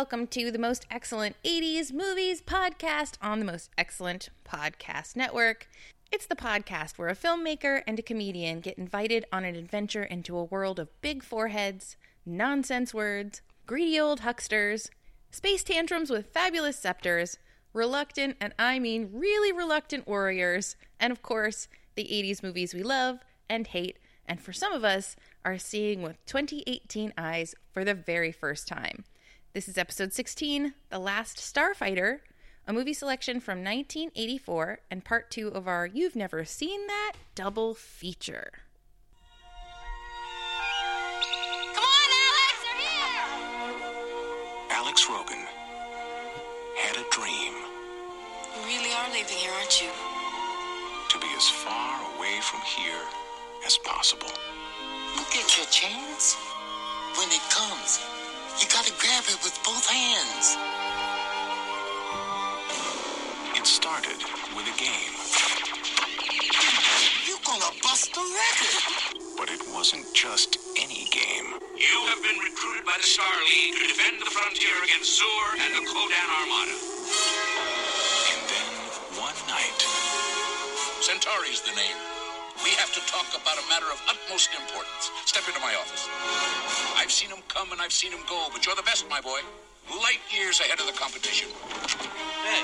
[0.00, 5.68] welcome to the most excellent 80s movies podcast on the most excellent podcast network.
[6.10, 10.38] It's the podcast where a filmmaker and a comedian get invited on an adventure into
[10.38, 14.88] a world of big foreheads, nonsense words, greedy old hucksters,
[15.30, 17.36] space tantrums with fabulous scepters,
[17.74, 23.18] reluctant, and I mean really reluctant warriors, and of course, the 80s movies we love
[23.50, 25.14] and hate, and for some of us,
[25.44, 29.04] are seeing with 2018 eyes for the very first time.
[29.52, 32.20] This is episode 16, The Last Starfighter,
[32.68, 37.74] a movie selection from 1984 and part two of our You've Never Seen That double
[37.74, 38.52] feature.
[41.74, 43.26] Come on, Alex, they're here!
[44.70, 45.44] Alex Rogan
[46.78, 47.54] had a dream
[48.54, 49.90] You really are leaving here, aren't you?
[51.10, 53.02] to be as far away from here
[53.66, 54.30] as possible.
[55.16, 56.36] You get your chance.
[57.18, 57.98] When it comes,
[58.58, 60.56] you gotta grab it with both hands.
[63.56, 64.16] It started
[64.56, 65.14] with a game,
[67.28, 68.76] You're gonna bust the record.
[69.38, 71.60] but it wasn't just any game.
[71.76, 75.72] You have been recruited by the Star League to defend the frontier against Zur and
[75.76, 76.76] the Kodan Armada.
[78.32, 78.70] And then,
[79.20, 79.78] one night,
[81.00, 82.09] Centauri's the name.
[82.62, 85.10] We have to talk about a matter of utmost importance.
[85.24, 86.08] Step into my office.
[86.96, 89.40] I've seen him come and I've seen him go, but you're the best, my boy.
[89.88, 91.48] Light years ahead of the competition.
[92.44, 92.60] Hey.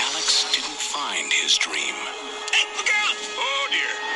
[0.00, 1.94] Alex didn't find his dream.
[2.52, 3.16] Hey, look out!
[3.36, 4.09] Oh, dear.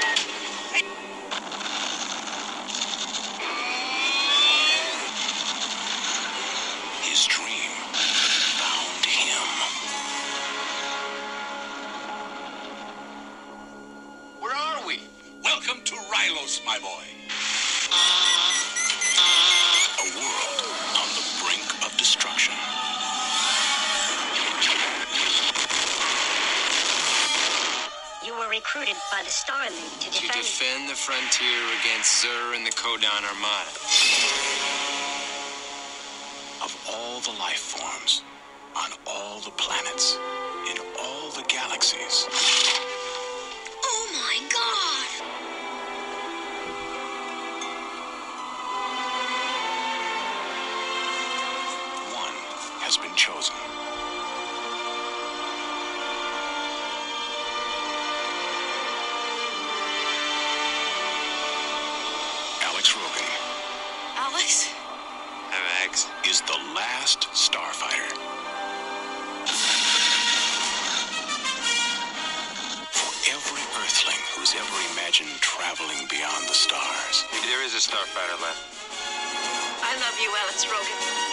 [16.54, 17.04] Rylos, my boy.
[20.00, 22.54] A world on the brink of destruction.
[28.24, 30.32] You were recruited by the Star League to To defend.
[30.32, 33.70] defend the frontier against Zur and the Kodan Armada.
[67.14, 68.10] Last starfighter.
[72.90, 78.62] For every Earthling who's ever imagined traveling beyond the stars There is a starfighter left.
[79.82, 81.23] I love you, Alex Rogan.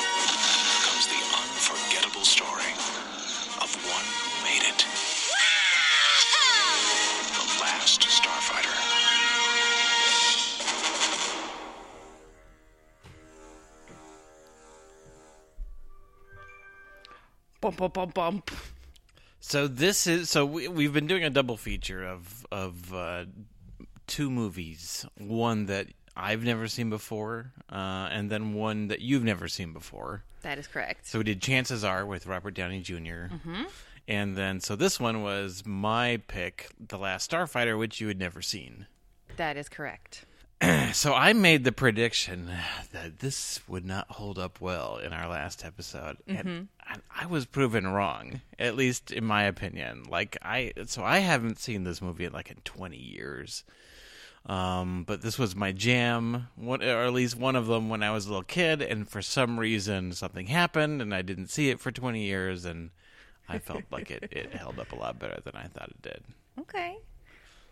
[17.77, 18.51] Bump, bump, bump, bump.
[19.39, 23.25] So this is so we, we've been doing a double feature of of uh,
[24.07, 29.47] two movies, one that I've never seen before, uh, and then one that you've never
[29.47, 30.23] seen before.
[30.41, 31.07] That is correct.
[31.07, 33.29] So we did Chances Are with Robert Downey junior
[34.07, 38.41] and then so this one was my pick, The Last Starfighter, which you had never
[38.41, 38.87] seen.
[39.37, 40.25] That is correct.
[40.94, 42.51] So I made the prediction
[42.91, 47.45] that this would not hold up well in our last episode, and I, I was
[47.45, 48.41] proven wrong.
[48.59, 50.03] At least in my opinion.
[50.09, 53.63] Like I, so I haven't seen this movie in like in twenty years.
[54.45, 58.11] Um, but this was my jam, one, or at least one of them when I
[58.11, 61.79] was a little kid, and for some reason something happened, and I didn't see it
[61.79, 62.89] for twenty years, and
[63.47, 66.23] I felt like it, it held up a lot better than I thought it did.
[66.59, 66.97] Okay.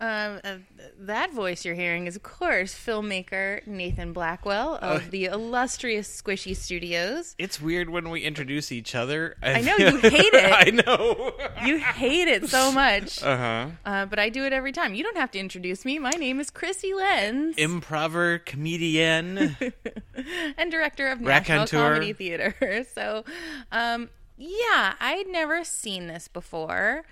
[0.02, 0.56] Um, uh,
[1.00, 7.36] that voice you're hearing is, of course, filmmaker Nathan Blackwell of the illustrious Squishy Studios.
[7.38, 9.36] It's weird when we introduce each other.
[9.44, 10.54] I know, you hate it.
[10.54, 11.34] I know.
[11.66, 13.68] You hate it so much, Uh-huh.
[13.86, 14.94] uh, but I do it every time.
[14.96, 16.00] You don't have to introduce me.
[16.00, 19.58] My name is Chrissy Lenz, Improver, comedian.
[20.58, 22.86] and director of National Comedy Theater.
[22.94, 23.26] So,
[23.74, 27.04] um, yeah, I'd never seen this before,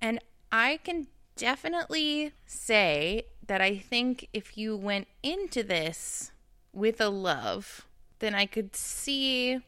[0.00, 0.20] and
[0.52, 1.08] I can
[1.42, 6.30] definitely say that I think if you went into this
[6.72, 7.84] with a love,
[8.20, 9.58] then I could see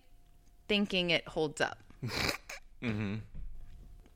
[0.68, 1.78] thinking it holds up.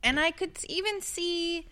[0.04, 1.66] And I could even see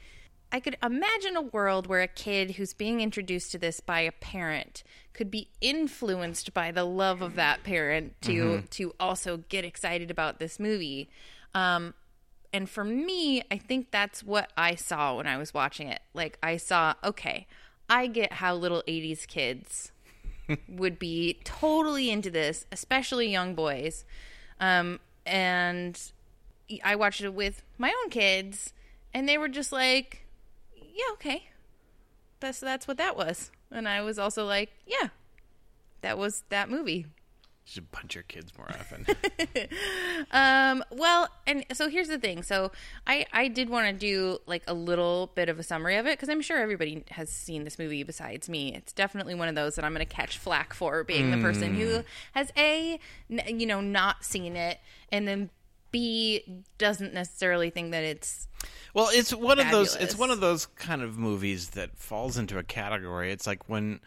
[0.51, 4.13] I could imagine a world where a kid who's being introduced to this by a
[4.13, 4.83] parent
[5.13, 10.41] could be influenced by the love of that parent to to also get excited about
[10.41, 11.09] this movie.
[11.55, 11.95] Um,
[12.53, 16.01] and for me, I think that's what I saw when I was watching it.
[16.15, 17.47] Like I saw, okay,
[17.89, 19.93] I get how little 80s kids
[20.69, 24.05] would be totally into this, especially young boys.
[24.61, 26.01] Um, and
[26.83, 28.73] I watched it with my own kids,
[29.13, 30.27] and they were just like,
[30.75, 31.51] "Yeah, okay."
[32.41, 35.09] That's that's what that was, and I was also like, "Yeah,
[36.01, 37.07] that was that movie."
[37.67, 39.07] You should punch your kids more often.
[40.33, 42.43] Um, well, and so here's the thing.
[42.43, 42.73] So
[43.07, 46.19] I I did want to do like a little bit of a summary of it
[46.19, 48.75] because I'm sure everybody has seen this movie besides me.
[48.75, 51.75] It's definitely one of those that I'm going to catch flack for being the person
[51.75, 52.03] who
[52.33, 52.99] has a,
[53.29, 54.79] you know not seen it
[55.13, 55.51] and then
[55.93, 58.49] B doesn't necessarily think that it's
[58.95, 59.95] Well, it's one of those.
[59.97, 63.31] It's one of those kind of movies that falls into a category.
[63.33, 64.01] It's like when,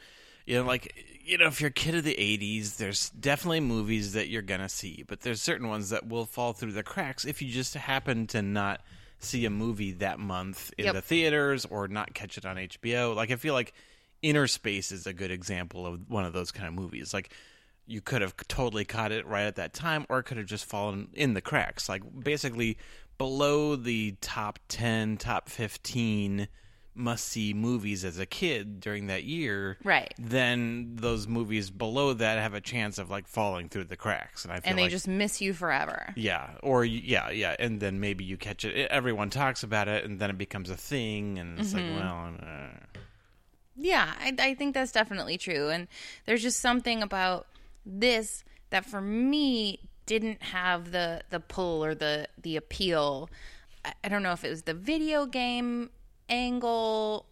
[0.46, 0.94] you know, like
[1.30, 4.68] you know, if you're a kid of the '80s, there's definitely movies that you're gonna
[4.70, 8.26] see, but there's certain ones that will fall through the cracks if you just happen
[8.28, 8.81] to not
[9.20, 10.94] see a movie that month in Yep.
[10.96, 13.14] the theaters or not catch it on HBO.
[13.14, 13.74] Like I feel like
[14.24, 17.14] Innerspace is a good example of one of those kind of movies.
[17.14, 17.32] Like
[17.86, 20.66] you could have totally caught it right at that time, or it could have just
[20.66, 21.88] fallen in the cracks.
[21.90, 22.78] Like basically
[23.18, 26.48] below the top 10, top 15
[26.95, 29.77] must see movies as a kid during that year.
[29.83, 30.13] Right.
[30.19, 34.44] Then those movies below that have a chance of like falling through the cracks.
[34.44, 36.13] And I feel like and they like, just miss you forever.
[36.18, 38.89] yeah, or yeah, yeah, and then maybe you catch it.
[38.91, 41.95] Everyone talks about it, and then it becomes a thing, and it's Mm-hmm.
[41.95, 43.00] like, well, uh,
[43.77, 45.69] Yeah, I, I think that's definitely true.
[45.69, 45.88] And
[46.25, 47.47] there's just something about
[47.86, 53.30] this that for me didn't have the the pull or the the appeal.
[53.86, 55.91] I, I don't know if it was the video game
[56.30, 57.26] angle.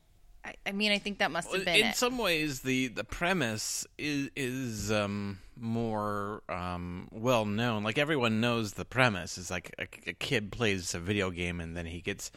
[0.44, 1.96] I, I mean, I think that must have been in it.
[1.96, 8.74] some ways the the premise is is um more um well known like everyone knows
[8.74, 12.32] the premise is like a, a kid plays a video game and then he gets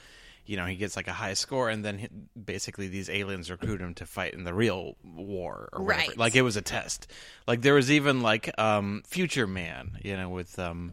[0.47, 2.09] you know he gets like a high score and then he,
[2.43, 6.09] basically these aliens recruit him to fight in the real war or whatever.
[6.09, 6.19] Right.
[6.19, 7.07] like it was a test
[7.47, 10.93] like there was even like um future man you know with um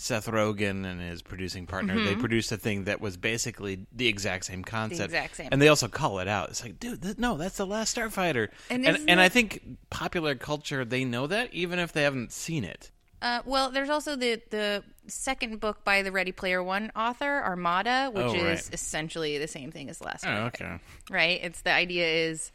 [0.00, 4.44] Seth Rogen and his producing partner, they produced a thing that was basically the exact
[4.44, 5.06] same concept.
[5.12, 5.48] exact same.
[5.50, 6.50] And they also call it out.
[6.50, 8.48] It's like, dude, th- no, that's the last Starfighter.
[8.70, 9.60] And And and, it- I think
[9.90, 12.90] popular culture they know that even if they haven't seen it.
[13.20, 18.10] Uh, well, there's also the the second book by the Ready Player One author Armada,
[18.14, 20.46] which Oh, is essentially the same thing as Last Oh, Starfighter.
[20.46, 20.78] okay.
[21.10, 21.40] right?
[21.42, 22.52] It's the idea is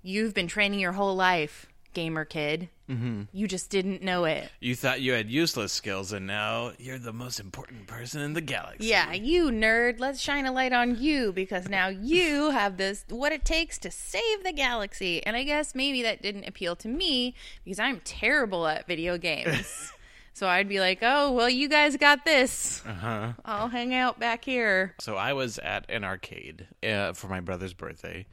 [0.00, 2.68] you've been training your whole life, gamer kid.
[2.88, 3.22] Mm-hmm.
[3.32, 4.50] You just didn't know it.
[4.60, 8.40] You thought you had useless skills, and now you're the most important person in the
[8.40, 8.86] galaxy.
[8.86, 10.00] Yeah, you nerd.
[10.00, 13.90] Let's shine a light on you because now you have this what it takes to
[13.90, 15.24] save the galaxy.
[15.24, 19.92] And I guess maybe that didn't appeal to me because I'm terrible at video games.
[20.32, 22.82] so I'd be like, "Oh, well, you guys got this.
[22.86, 23.32] Uh-huh.
[23.44, 27.74] I'll hang out back here." So I was at an arcade uh, for my brother's
[27.74, 28.26] birthday,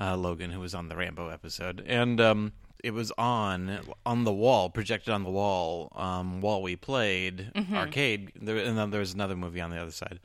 [0.00, 2.52] uh, Logan, who was on the Rambo episode, and um,
[2.84, 8.32] it was on on the wall, projected on the wall um, while we played arcade.
[8.40, 10.20] There, and then there was another movie on the other side.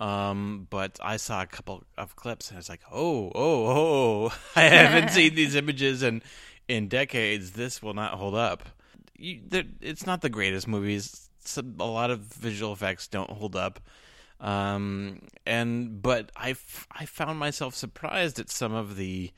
[0.00, 4.38] Um, but I saw a couple of clips, and I was like, "Oh, oh, oh!
[4.56, 6.22] I haven't seen these images in
[6.68, 7.52] in decades.
[7.52, 8.68] This will not hold up."
[9.16, 9.40] You,
[9.80, 11.28] it's not the greatest movies.
[11.44, 13.80] Some, a lot of visual effects don't hold up
[14.40, 19.30] um and but i f- i found myself surprised at some of the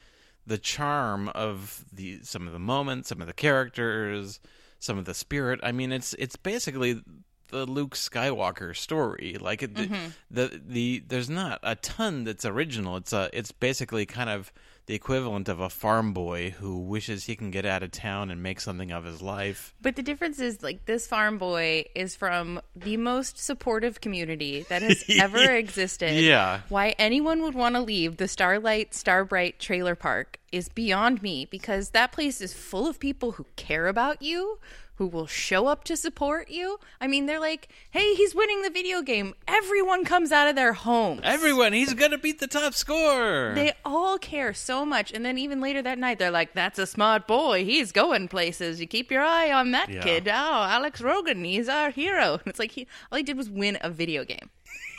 [0.46, 4.40] the charm of the some of the moments some of the characters
[4.78, 5.60] some of the spirit.
[5.62, 7.02] I mean it's it's basically
[7.48, 9.36] the luke skywalker story.
[9.40, 10.08] Like it, mm-hmm.
[10.30, 12.96] the the there's not a ton that's original.
[12.96, 14.52] It's a it's basically kind of
[14.86, 18.42] the equivalent of a farm boy who wishes he can get out of town and
[18.42, 22.60] make something of his life But the difference is like this farm boy is from
[22.76, 26.14] the most supportive community that has ever existed.
[26.14, 26.60] Yeah.
[26.68, 31.90] Why anyone would want to leave the Starlight Starbright trailer park is beyond me because
[31.90, 34.58] that place is full of people who care about you,
[34.96, 36.78] who will show up to support you.
[37.00, 40.72] I mean, they're like, "Hey, he's winning the video game." Everyone comes out of their
[40.72, 41.20] homes.
[41.24, 45.12] everyone he's gonna beat the top score They all care so much.
[45.12, 47.64] And then even later that night, they're like, that's a smart boy.
[47.64, 48.80] He's going places.
[48.80, 50.02] You keep your eye on that Yeah.
[50.02, 50.28] kid.
[50.28, 50.32] Oh,
[50.68, 52.40] Alex Rogan, he's our hero.
[52.46, 54.50] It's like, he all he did was win a video game.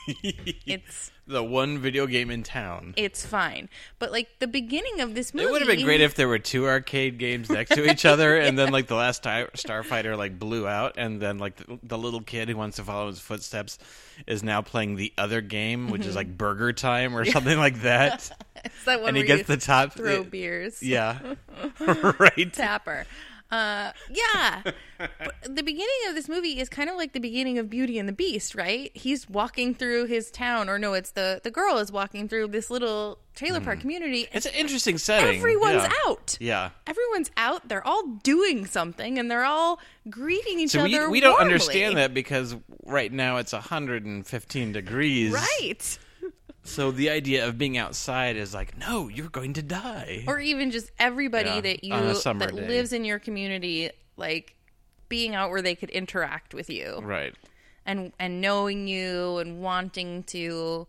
[0.07, 2.93] It's the one video game in town.
[2.95, 3.69] it's fine.
[3.97, 6.39] But like the beginning of this movie It would have been great if there were
[6.39, 10.37] two arcade games next to each other, and then like the last Star- Starfighter like
[10.37, 13.79] blew out, and then like the, the little kid who wants to follow his footsteps
[14.27, 16.17] is now playing the other game, which is mm-hmm.
[16.17, 18.31] like BurgerTime or something like that,
[18.63, 19.93] it's that one and he gets the top.
[19.93, 20.81] throw beers.
[20.83, 21.19] Yeah,
[22.19, 22.53] right.
[22.53, 23.05] Tapper.
[23.55, 24.61] Uh, yeah.
[25.43, 28.13] the beginning of this movie is kind of like the beginning of Beauty and the
[28.13, 28.91] Beast, right?
[28.93, 32.69] He's walking through his town, or no, it's the the girl is walking through this
[32.69, 34.23] little trailer park community.
[34.23, 34.37] Hmm.
[34.37, 35.37] It's an interesting setting.
[35.37, 35.91] Everyone's yeah.
[36.07, 36.37] out.
[36.39, 36.69] Yeah.
[36.87, 37.67] Everyone's out.
[37.67, 41.09] They're all doing something, and they're all greeting each So other.
[41.09, 45.31] we don't understand that because right now it's 115 degrees.
[45.31, 45.99] right?
[46.67, 50.23] So the idea of being outside is like, no, you're going to die.
[50.27, 52.67] Or even just everybody Yeah, that you on a summer that day.
[52.67, 54.55] lives in your community, like
[55.07, 56.99] being out where they could interact with you.
[57.03, 57.33] right.
[57.85, 60.87] and and knowing you and wanting to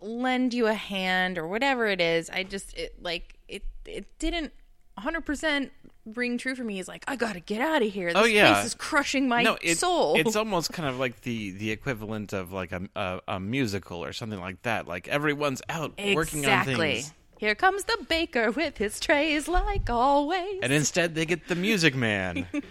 [0.00, 4.52] lend you a hand or whatever it is i just it like it it didn't
[4.98, 5.70] 100%
[6.06, 8.52] ring true for me is like i gotta get out of here this Oh, yeah.
[8.52, 12.32] place is crushing my no, it, soul It's almost kind of like the the equivalent
[12.32, 14.86] of like a, a a musical or something like that.
[14.86, 19.88] Like everyone's out working on exactly things, here comes the baker with his trays like
[19.88, 22.46] always and instead they get the Music Man.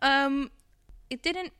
[0.00, 0.50] um
[1.10, 1.52] it didn't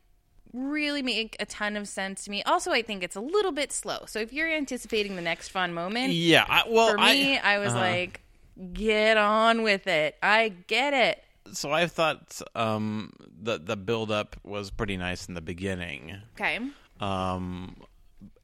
[0.54, 3.70] really make a ton of sense to me also i think it's a little bit
[3.70, 7.58] slow so if you're anticipating the next fun moment yeah, I, well, for me, I,
[7.58, 7.80] was uh-huh.
[7.80, 8.22] like,
[8.72, 10.16] get on with it.
[10.22, 11.24] I get it.
[11.52, 16.16] so I thought um, the the build up was pretty nice in the beginning.
[16.34, 16.58] Okay.
[17.00, 17.76] um,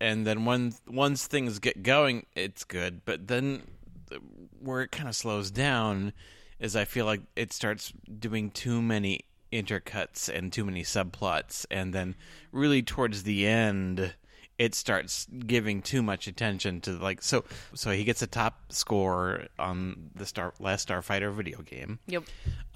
[0.01, 3.05] and then when once things get going, it's good.
[3.05, 3.63] But then
[4.61, 6.13] where it kind of slows down
[6.61, 9.21] is I feel like it starts doing too many
[9.53, 12.15] intercuts and too many subplots, and then
[12.53, 14.15] really towards the end.
[14.59, 17.45] It starts giving too much attention to like so
[17.75, 21.99] so he gets a top score on the star last Starfighter video game.
[22.07, 22.25] Yep.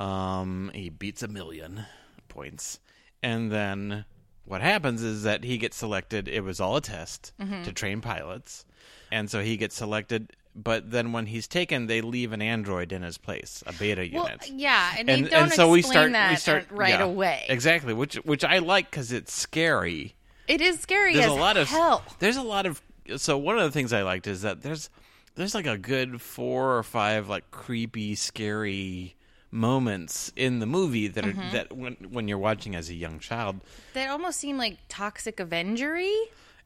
[0.00, 1.84] Um, he beats a million
[2.28, 2.80] points,
[3.22, 4.04] and then
[4.44, 6.26] what happens is that he gets selected.
[6.28, 7.62] It was all a test Mm-hmm.
[7.62, 8.64] to train pilots,
[9.12, 10.32] and so he gets selected.
[10.56, 14.24] But then when he's taken, they leave an android in his place, a beta Well,
[14.24, 14.50] unit.
[14.50, 17.46] yeah, and, and don't and so we start that we start right yeah, away.
[17.48, 20.16] exactly, which which I like because it's scary
[20.48, 22.02] It is scary there's as a lot of hell.
[22.18, 22.80] there's a lot of
[23.16, 24.90] so one of the things I liked is that there's
[25.34, 29.14] there's like a good four or five like creepy, scary
[29.50, 31.52] moments in the movie that are Mm-hmm.
[31.52, 33.60] that when when you're watching as a young child,
[33.94, 36.12] That almost seem like toxic Avengery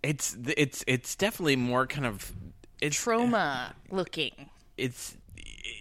[0.02, 2.32] it's it's it's definitely more kind of
[2.80, 4.50] it's trauma looking.
[4.76, 5.16] it's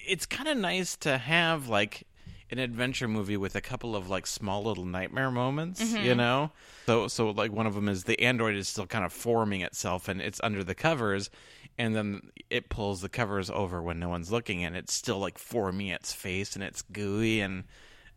[0.08, 2.04] it's kind of nice to have like
[2.52, 6.06] an adventure movie with a couple of like small little nightmare moments, Mm-hmm.
[6.06, 6.52] you know.
[6.86, 10.08] So so like one of them is the android is still kind of forming itself
[10.08, 11.30] and it's under the covers
[11.78, 15.38] and then it pulls the covers over when no one's looking and it's still like
[15.38, 17.64] forming its face and it's gooey and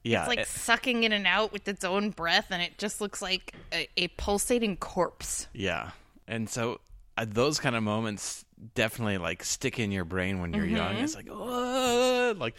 [0.02, 0.20] yeah.
[0.20, 3.22] It's like it- sucking in and out with its own breath, and it just looks
[3.22, 5.46] like a, a pulsating corpse.
[5.54, 5.92] Yeah.
[6.28, 6.80] And so
[7.16, 8.43] uh, those kind of moments
[8.74, 10.94] definitely like stick in your brain when you're young.
[10.94, 11.04] Mm-hmm.
[11.04, 12.54] It's like, oh, like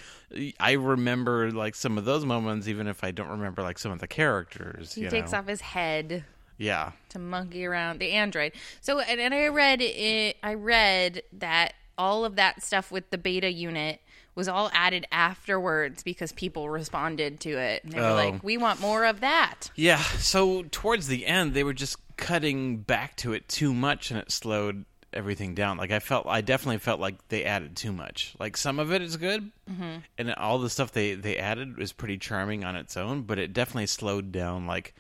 [0.60, 4.00] I remember like some of those moments, even if I don't remember like some of
[4.00, 4.94] the characters.
[4.94, 5.40] He takes know?
[5.40, 6.26] off his head
[6.58, 6.92] Yeah.
[7.10, 8.54] to monkey around the android.
[8.82, 13.18] So and, and I read it, I read that all of that stuff with the
[13.18, 14.02] beta unit
[14.36, 17.86] was all added afterwards because people responded to it.
[17.86, 18.16] And they were Oh.
[18.16, 20.02] like, "We want more of that." Yeah.
[20.20, 24.32] So towards the end, they were just cutting back to it too much, and it
[24.32, 24.84] slowed
[25.16, 25.78] everything down.
[25.78, 28.36] Like I felt, I definitely felt like they added too much.
[28.40, 29.98] Like some of it is good, Mm-hmm.
[30.18, 33.54] and all the stuff they they added was pretty charming on its own, but it
[33.54, 34.94] definitely slowed down like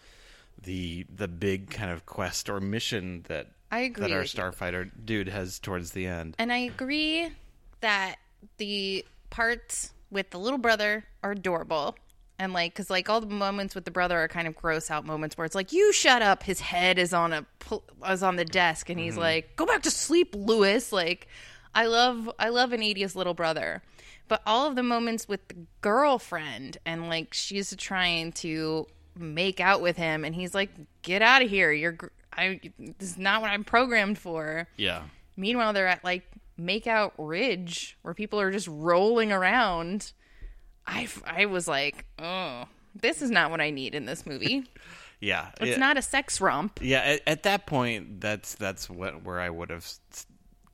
[0.63, 4.27] the the big kind of quest or mission that I agree that our you.
[4.27, 6.35] starfighter dude has towards the end.
[6.39, 7.29] And I agree
[7.81, 8.15] that
[8.57, 11.95] the parts with the little brother are adorable.
[12.37, 15.05] And like, cause like all the moments with the brother are kind of gross out
[15.05, 16.43] moments where it's like, you shut up.
[16.43, 17.45] His head is on a
[18.09, 19.21] is on the desk, and he's mm-hmm.
[19.21, 20.91] like, go back to sleep, Lewis.
[20.91, 21.27] Like,
[21.73, 23.81] I love I love an 80s little brother,
[24.27, 28.87] but all of the moments with the girlfriend and like she's trying to
[29.17, 31.71] make out with him, and he's like, get out of here.
[31.71, 31.97] You're
[32.33, 34.67] I this is not what I'm programmed for.
[34.77, 35.03] Yeah.
[35.37, 36.23] Meanwhile, they're at like
[36.59, 40.13] Makeout Ridge where people are just rolling around.
[40.87, 44.65] I, I was like, oh, this is not what I need in this movie.
[45.21, 45.47] Yeah.
[45.61, 45.77] It's yeah.
[45.77, 46.79] not a sex romp.
[46.83, 49.89] Yeah, at, at that point, that's that's what where I would have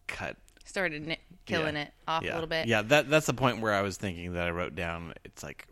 [0.07, 1.81] cut Started killing yeah.
[1.83, 2.31] it off yeah.
[2.31, 2.67] a little bit.
[2.67, 5.13] Yeah, that that's the point where I was thinking that I wrote down.
[5.25, 5.67] It's like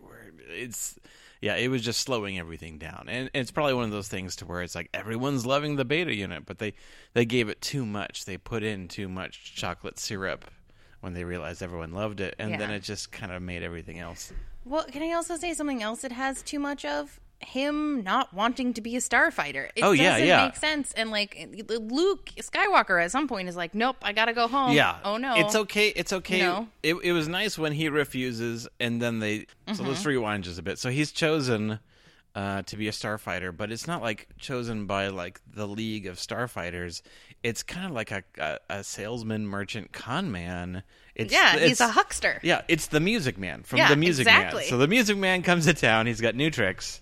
[0.49, 0.99] it's
[1.41, 4.45] yeah, it was just slowing everything down, and it's probably one of those things to
[4.45, 6.73] where it's like everyone's loving the beta unit, but they
[7.13, 8.25] they gave it too much.
[8.25, 10.45] They put in too much chocolate syrup
[11.01, 14.31] when they realized everyone loved it, and then it just kind of made everything else.
[14.65, 17.19] Well, can I also say something else it has too much of?
[17.41, 19.69] Him not wanting to be a starfighter.
[19.73, 20.43] It Oh, yeah, doesn't yeah.
[20.47, 20.91] make sense.
[20.91, 24.73] And like Luke Skywalker at some point is like, Nope, I gotta go home.
[24.73, 24.97] Yeah.
[25.05, 25.35] Oh no.
[25.37, 25.87] It's okay.
[25.95, 26.41] It's okay.
[26.41, 26.67] Know?
[26.83, 29.45] It, it was nice when he refuses, and then they.
[29.73, 30.09] So let's Mm-hmm.
[30.09, 30.79] rewind just a bit.
[30.79, 31.79] So he's chosen
[32.35, 36.17] uh, to be a starfighter, but it's not like chosen by like the League of
[36.17, 37.01] Starfighters.
[37.43, 40.83] It's kind of like a, a, a salesman, merchant, con man.
[41.15, 42.39] It's, Yeah, he's a huckster.
[42.43, 44.61] Yeah, it's the Music Man from Yeah, the Music exactly.
[44.61, 44.69] Man.
[44.69, 46.05] So the Music Man comes to town.
[46.05, 47.01] He's got new tricks,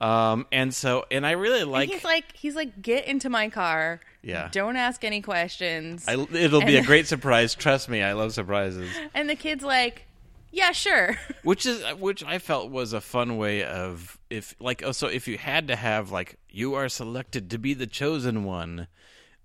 [0.00, 1.88] um, and so and I really And like.
[1.88, 4.00] he's like he's like, get into my car.
[4.22, 4.48] Yeah.
[4.52, 6.04] Don't ask any questions.
[6.06, 7.54] I, it'll be a great surprise.
[7.54, 8.90] Trust me, I love surprises.
[9.14, 10.07] and the kid's like,
[10.50, 11.16] Yeah, sure.
[11.42, 15.28] which is which I felt was a fun way of if like oh, so if
[15.28, 18.88] you had to have like you are selected to be the chosen one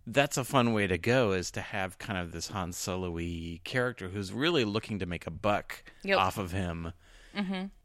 [0.06, 4.10] that's a fun way to go is to have kind of this Han Solo-y character
[4.10, 6.18] who's really looking to make a buck Yep.
[6.18, 6.92] off of him.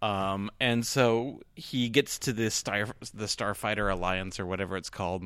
[0.02, 5.25] Um, and so he gets to this star, the Starfighter Alliance or whatever it's called,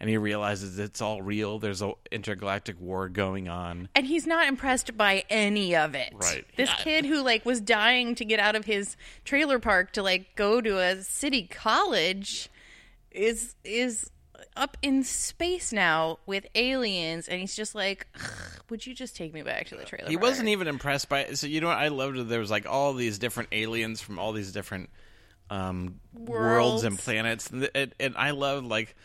[0.00, 1.58] and he realizes it's all real.
[1.58, 3.88] There's a intergalactic war going on.
[3.94, 6.12] and he's not impressed by any of it.
[6.14, 6.44] Right.
[6.56, 6.76] This Yeah.
[6.84, 10.60] kid who like was dying to get out of his trailer park to like go
[10.60, 12.48] to a city college
[13.10, 14.10] is is
[14.56, 18.06] up in space now with aliens and he's just like
[18.70, 21.20] would you just take me back to the trailer He park?" wasn't even impressed by
[21.20, 21.38] it.
[21.38, 22.16] So you know what I loved?
[22.16, 24.90] that There was like all these different aliens from all these different
[25.50, 26.84] um, worlds.
[26.84, 28.96] and planets, and, and, and I loved like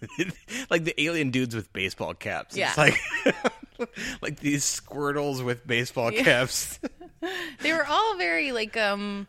[0.70, 2.56] like the alien dudes with baseball caps.
[2.56, 2.68] Yeah.
[2.68, 3.88] It's like
[4.22, 6.78] like these squirtles with baseball caps.
[7.60, 9.26] they were all very like um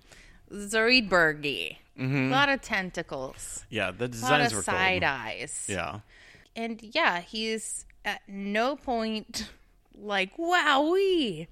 [0.51, 1.77] Zoidbergy.
[1.99, 3.65] A lot of tentacles.
[3.69, 5.09] yeah, the A lot designs of were side cool.
[5.11, 5.65] eyes.
[5.67, 5.99] Yeah.
[6.55, 9.49] And yeah, he's at no point
[9.93, 11.47] like, wowee,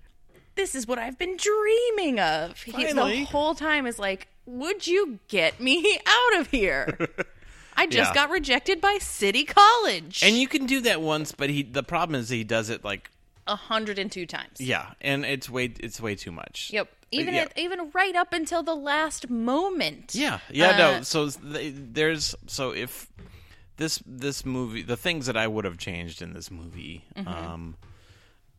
[0.56, 2.62] this is what I've been dreaming of.
[2.64, 6.98] He, the whole time is like, would you get me out of here?
[7.80, 8.14] I just Yeah.
[8.14, 10.24] got rejected by City College.
[10.24, 13.12] And you can do that once, but he the problem is he does it like
[13.48, 14.60] a hundred and two times.
[14.60, 16.70] yeah, and it's way it's way too much.
[16.74, 16.90] Yep.
[17.12, 17.42] Even Yeah.
[17.44, 20.14] at, even right up until the last moment.
[20.14, 21.02] Yeah, yeah, Uh, no.
[21.04, 23.10] So there's so if
[23.78, 27.28] this this movie, the things that I would have changed in this movie, Mm-hmm.
[27.28, 27.76] um,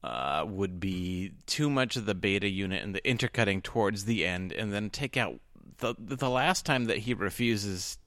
[0.03, 4.53] uh, would be too much of the beta unit and the intercutting towards the end,
[4.53, 5.41] and then take out
[5.79, 7.99] the the last time that he refuses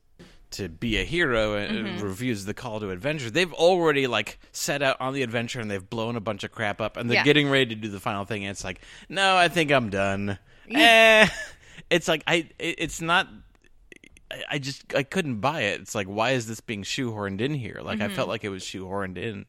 [0.52, 2.04] to be a hero and Mm-hmm.
[2.06, 3.30] refuses the call to adventure.
[3.30, 6.82] They've already like set out on the adventure and they've blown a bunch of crap
[6.82, 7.24] up, and they're Yeah.
[7.24, 8.44] getting ready to do the final thing.
[8.46, 10.38] And it's like, no, I think I'm done.
[10.70, 11.28] Eh.
[11.90, 12.48] It's like I.
[12.60, 13.28] it- It's not.
[14.32, 15.82] I- I just I couldn't buy it.
[15.82, 17.80] It's like why is this being shoehorned in here?
[17.84, 18.16] Like I Mm-hmm.
[18.16, 19.46] felt like it was shoehorned in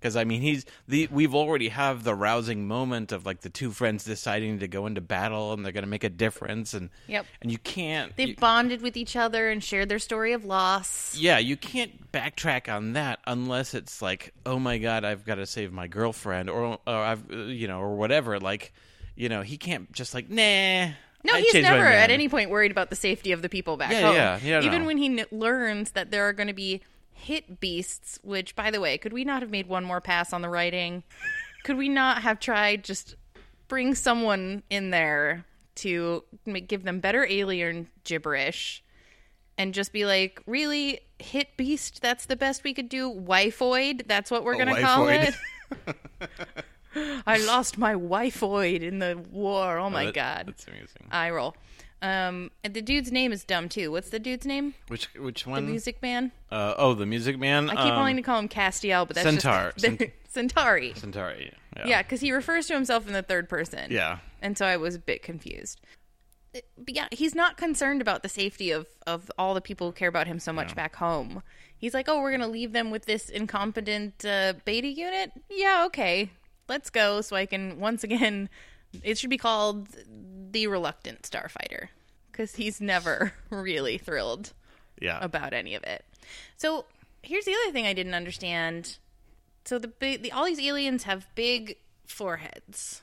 [0.00, 3.70] because I mean he's the we've already have the rousing moment of like the two
[3.72, 7.26] friends deciding to go into battle and they're going to make a difference and Yep.
[7.42, 11.16] and you can't They've you- bonded with each other and shared their story of loss.
[11.18, 15.46] yeah you can't backtrack on that unless it's like oh my god I've got to
[15.46, 18.72] save my girlfriend or or I've you know or whatever like
[19.16, 20.90] you know he can't just like nah
[21.24, 23.90] No, I he's never at any point worried about the safety of the people back
[23.90, 24.14] Yeah, home.
[24.14, 24.86] yeah, yeah, Even no.
[24.86, 26.80] when he n- learns that there are going to be
[27.18, 30.42] hit beasts, which, by the way, could we not have made one more pass on
[30.42, 31.02] the writing?
[31.64, 33.16] could we not have tried just
[33.66, 38.82] bring someone in there to make, give them better alien gibberish
[39.58, 42.00] and just be like, really, hit beast?
[42.00, 43.10] That's the best we could do.
[43.12, 44.06] Wifoid?
[44.06, 45.34] That's what we're going to call it.
[47.26, 49.78] I lost my wifoid in the war.
[49.78, 50.44] Oh my oh, That- god.
[50.48, 51.54] that's amazing I roll.
[52.00, 53.90] Um, and the dude's name is dumb too.
[53.90, 54.74] What's the dude's name?
[54.88, 55.64] which which one?
[55.64, 56.30] The music man.
[56.50, 59.24] uh, oh the music man I keep um, wanting to call him Castiel, but that's
[59.26, 59.72] Centaur.
[59.76, 60.92] just Centauri.
[60.94, 63.90] Centauri yeah Yeah, because he refers to himself in the third person.
[63.90, 65.80] yeah and so I was a bit confused.
[66.54, 69.92] Uh, But yeah, he's not concerned about the safety of of all the people who
[69.92, 71.42] care about him so much back home.
[71.76, 75.32] He's like, oh, we're gonna leave them with this incompetent uh, beta unit.
[75.50, 76.30] Yeah, okay,
[76.68, 77.20] let's go.
[77.22, 78.48] So I can once again,
[79.02, 79.88] it should be called
[80.52, 81.88] the reluctant starfighter
[82.30, 84.52] because he's never really thrilled
[85.00, 86.04] yeah about any of it.
[86.56, 86.84] So
[87.22, 88.98] here's the other thing I didn't understand.
[89.64, 93.02] So the the, all these aliens have big foreheads.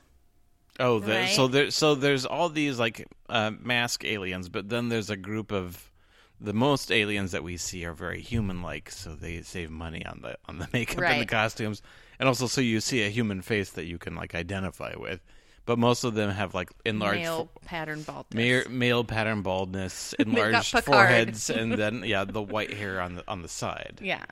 [0.78, 1.52] Oh, the, so Right?
[1.52, 5.90] there, so there's all these like uh, mask aliens, but then there's a group of
[6.38, 10.36] the most aliens that we see are very human-like, so they save money on the
[10.46, 11.80] on the makeup and the costumes,
[12.18, 15.20] and also so you see a human face that you can like identify with.
[15.66, 18.68] But most of them have like enlarged Male pattern baldness.
[18.68, 23.48] male, pattern baldness, enlarged foreheads, and then yeah, the white hair on the on the
[23.48, 23.98] side.
[24.02, 24.24] Yeah.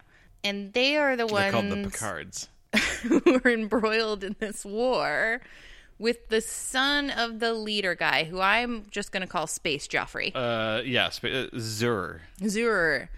[0.43, 2.49] And they are the They're ones called the Picards.
[3.03, 5.41] who were embroiled in this war
[5.99, 10.33] with the son of the leader guy, who I'm just going to call Space Joffrey.
[10.35, 12.21] Uh, yeah, sp- uh, Zur.
[12.47, 13.09] Zur,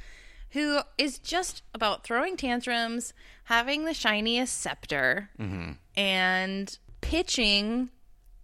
[0.51, 5.73] who is just about throwing tantrums, having the shiniest scepter, Mm-hmm.
[5.97, 7.89] and pitching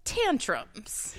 [0.05, 1.15] tantrums.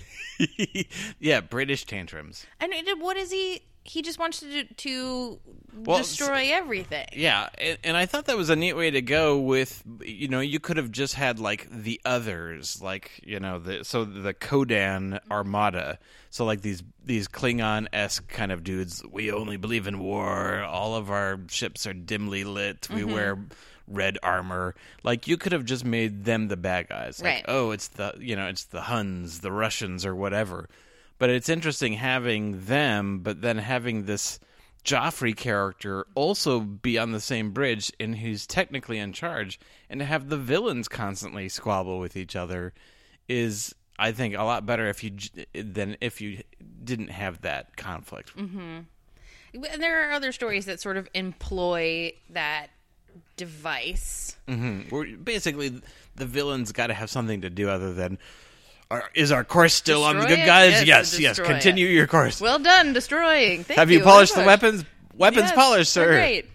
[1.20, 2.46] yeah, British tantrums.
[2.60, 3.62] And it- what is he?
[3.86, 5.40] He just wants to to
[5.76, 7.06] Well, destroy everything.
[7.12, 9.38] Yeah, and, and I thought that was a neat way to go.
[9.38, 13.84] With you know, you could have just had like the others, like you know, the
[13.84, 16.00] so the Kodan Armada.
[16.30, 19.04] So like these these Klingon esque kind of dudes.
[19.12, 20.64] We only believe in war.
[20.64, 22.88] All of our ships are dimly lit.
[22.90, 23.12] We mm-hmm.
[23.12, 23.38] wear
[23.88, 24.76] red armor.
[25.04, 27.22] Like you could have just made them the bad guys.
[27.22, 27.46] Like, Right.
[27.48, 30.70] oh, it's the you know, it's the Huns, the Russians, or whatever.
[31.20, 34.40] But it's interesting having them, but then having this
[34.84, 39.58] Joffrey character also be on the same bridge and who's technically in charge,
[39.90, 42.74] and to have the villains constantly squabble with each other
[43.30, 45.12] is, I think, a lot better if you
[45.54, 46.44] than if you
[46.84, 48.36] didn't have that conflict.
[48.36, 48.80] Mm-hmm.
[49.54, 52.68] And there are other stories that sort of employ that
[53.38, 54.36] device.
[54.90, 55.82] Where basically,
[56.16, 58.18] the villains got to have something to do other than.
[58.92, 60.46] Are, is our course still on the good it?
[60.46, 60.72] guys?
[60.74, 61.38] Yes, Yes, yes.
[61.38, 62.40] destroy Continue your course.
[62.40, 63.64] Well done, destroying.
[63.64, 64.86] Thank have you you polished the weapons?
[65.16, 66.10] Weapons Yes, polished, sir.
[66.12, 66.46] Great.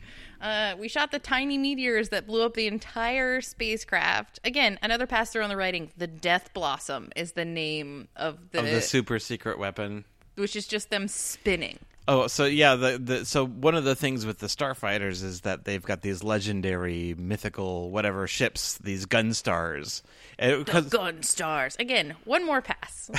[0.41, 4.39] Uh, we shot the tiny meteors that blew up the entire spacecraft.
[4.45, 5.91] Again, another pass through on the writing.
[5.97, 10.05] The Death Blossom is the name of the, Of the super secret weapon.
[10.37, 11.81] which is just them spinning.
[12.11, 15.67] Oh, so yeah, the, the so one of the things with the starfighters is that
[15.67, 20.03] they've got these legendary, mythical, whatever ships, these gun stars.
[20.39, 21.77] Uh, because Gun stars.
[21.79, 23.11] Again, one more pass.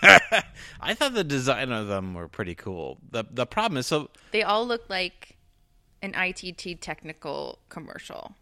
[0.80, 2.98] I thought the design of them were pretty cool.
[3.10, 5.36] the The problem is, so they all look like
[6.00, 8.36] an ITT technical commercial.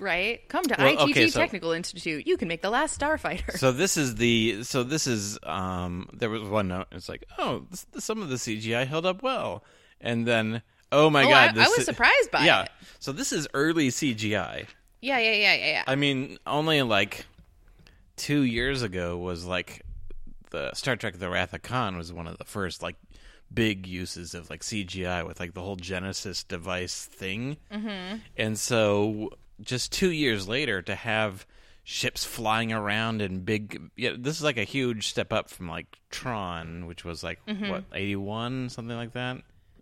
[0.00, 0.48] Right?
[0.48, 2.26] Come to Well, ITT okay, so- Technical Institute.
[2.26, 3.58] You can make the last starfighter.
[3.58, 6.86] so this is the so this is um there was one note.
[6.92, 9.64] It's like oh, this, some of the CGI held up well,
[10.00, 12.62] and then oh my Oh, god, I- this I was is- surprised by yeah.
[12.62, 12.70] it.
[13.00, 14.66] So this is early CGI.
[15.00, 15.84] yeah, yeah, yeah, yeah, yeah.
[15.86, 17.26] I mean, only like
[18.16, 19.82] two years ago was like
[20.50, 22.96] the Star Trek: The Wrath of Khan was one of the first like
[23.52, 28.18] big uses of like CGI with like the whole Genesis device thing, mm-hmm.
[28.36, 29.30] and so
[29.60, 31.46] just two years later to have
[31.84, 35.86] ships flying around and big yeah this is like a huge step up from like
[36.10, 37.38] tron which was like
[37.70, 39.38] what 81 something like that?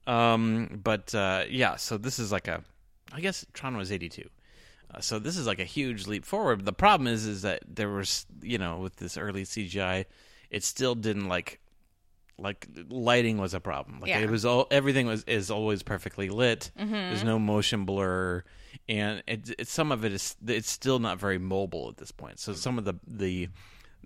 [0.06, 2.62] Um but uh yeah so this is like a
[3.12, 4.28] i guess tron was 82
[4.94, 6.58] uh, so this is like a huge leap forward.
[6.58, 10.04] but The problem is, is that there was, you know, with this early CGI,
[10.48, 11.60] it still didn't like,
[12.38, 14.00] like lighting was a problem.
[14.00, 14.20] Like Yeah.
[14.20, 16.70] it was all everything was is always perfectly lit.
[16.76, 18.44] There's no motion blur,
[18.88, 22.38] and it, it some of it is it's still not very mobile at this point.
[22.38, 23.48] So some of the the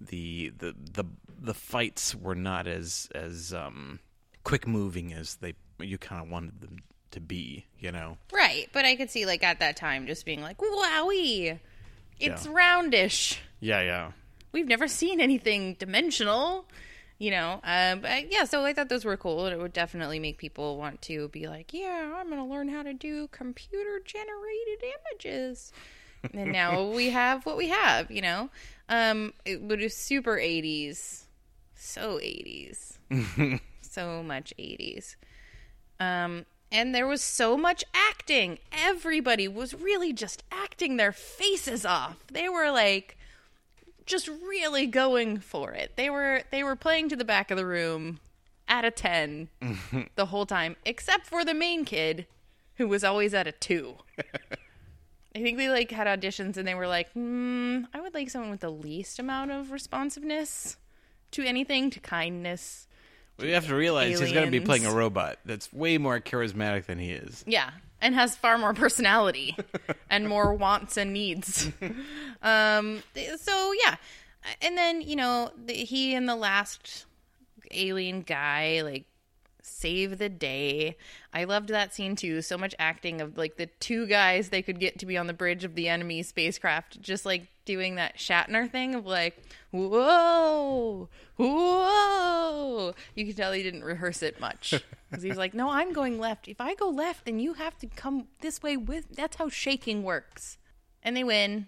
[0.01, 1.05] the the the,
[1.41, 3.99] the fights were not as as um,
[4.45, 6.79] quick moving as they you kind of wanted them
[7.11, 7.67] to be.
[7.81, 8.17] You know.
[8.33, 11.59] Right, but I could see like at that time just being like, "Wowie,
[12.21, 12.53] it's Yeah.
[12.53, 13.39] roundish.
[13.59, 14.13] Yeah, yeah.
[14.53, 16.69] We've never seen anything dimensional."
[17.21, 18.45] You know, um, but yeah.
[18.45, 21.75] So I thought those were cool, it would definitely make people want to be like,
[21.75, 25.71] "Yeah, I'm going to learn how to do computer generated images."
[26.35, 28.11] and now we have what we have.
[28.11, 28.51] You know,
[28.89, 31.25] um, it was super 80s,
[31.75, 32.99] so 80s,
[33.83, 35.17] so much 80s.
[35.99, 38.59] Um, and there was so much acting.
[38.73, 42.25] Everybody was really just acting their faces off.
[42.33, 43.19] They were like
[44.11, 45.93] just really going for it.
[45.97, 48.21] They were they were playing to the back of the room
[48.69, 49.49] at a 10
[50.15, 52.27] the whole time except for the main kid
[52.77, 53.97] who was always at a 2.
[55.35, 58.51] I think they like had auditions and they were like, "Hmm, I would like someone
[58.51, 60.77] with the least amount of responsiveness
[61.31, 62.89] to anything, to kindness."
[63.39, 66.87] We have to realize he's going to be playing a robot that's way more charismatic
[66.87, 67.45] than he is.
[67.47, 67.71] Yeah,
[68.01, 69.57] and has far more personality
[70.11, 71.71] and more wants and needs.
[72.43, 73.03] um,
[73.39, 73.97] so yeah,
[74.63, 77.07] and then you know the, he and the last
[77.73, 79.05] alien guy like
[79.63, 80.97] save the day.
[81.33, 82.43] I loved that scene too.
[82.43, 85.33] So much acting of like the two guys they could get to be on the
[85.33, 92.95] bridge of the enemy spacecraft, just like doing that Shatner thing of like, whoa, whoa.
[93.15, 94.75] You could tell he didn't rehearse it much
[95.11, 96.49] because he's like, no, I'm going left.
[96.49, 99.17] If I go left, then you have to come this way with.
[99.17, 100.59] That's how shaking works.
[101.03, 101.67] And they win,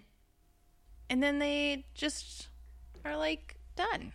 [1.09, 2.49] and then they just
[3.03, 4.13] are like, done.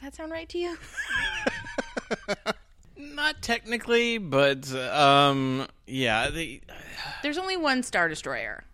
[0.00, 0.78] Does that sound right to you?
[2.96, 6.62] Not technically, but um, yeah, the
[7.22, 8.64] There's only one Star Destroyer,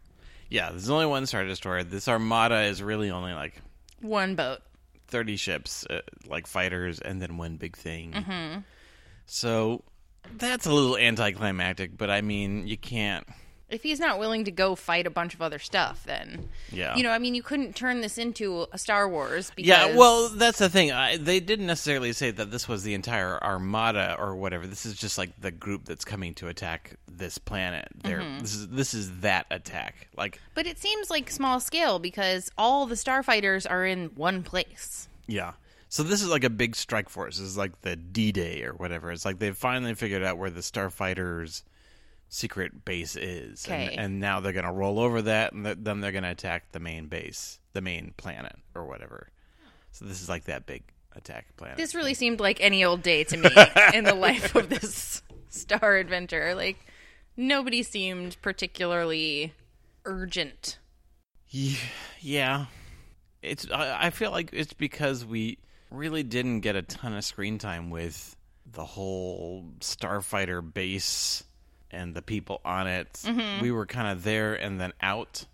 [0.50, 0.70] yeah.
[0.70, 1.82] There's only one Star Destroyer.
[1.82, 3.60] This Armada is really only like
[4.00, 4.60] one boat.
[5.08, 8.12] thirty ships, uh, like fighters, and then one big thing.
[8.12, 8.60] Mm-hmm.
[9.26, 9.82] So
[10.36, 13.26] that's a little anticlimactic, but I mean, you can't.
[13.68, 16.94] If he's not willing to go fight a bunch of other stuff, then Yeah.
[16.94, 19.50] you know, I mean, you couldn't turn this into a Star Wars.
[19.56, 20.92] Because, Yeah, well, that's the thing.
[20.92, 24.68] I, they didn't necessarily say that this was the entire armada or whatever.
[24.68, 27.88] This is just like the group that's coming to attack this planet.
[28.04, 28.40] They're, Mhm.
[28.42, 30.08] This is this is that attack.
[30.16, 35.08] Like, but it seems like small scale because all the starfighters are in one place.
[35.26, 35.52] yeah.
[35.88, 37.38] So this is like a big strike force.
[37.38, 39.10] This is like the D Day or whatever.
[39.12, 41.62] It's like they've finally figured out where the starfighters'
[42.28, 46.12] secret base is, and, and now they're gonna roll over that, and th- then they're
[46.12, 49.28] gonna attack the main base, the main planet or whatever.
[49.92, 50.82] So this is like that big
[51.14, 51.76] attack planet.
[51.76, 53.48] This really seemed like any old day to me
[53.94, 56.54] in the life of this star adventure.
[56.54, 56.78] Like
[57.36, 59.52] nobody seemed particularly
[60.04, 60.78] urgent.
[62.20, 62.66] Yeah,
[63.42, 63.66] it's.
[63.70, 65.58] I feel like it's because we
[65.90, 68.36] really didn't get a ton of screen time with
[68.70, 71.44] the whole starfighter base
[71.96, 73.12] and the people on it.
[73.24, 73.60] Mhm.
[73.62, 75.46] We were kind of there and then out.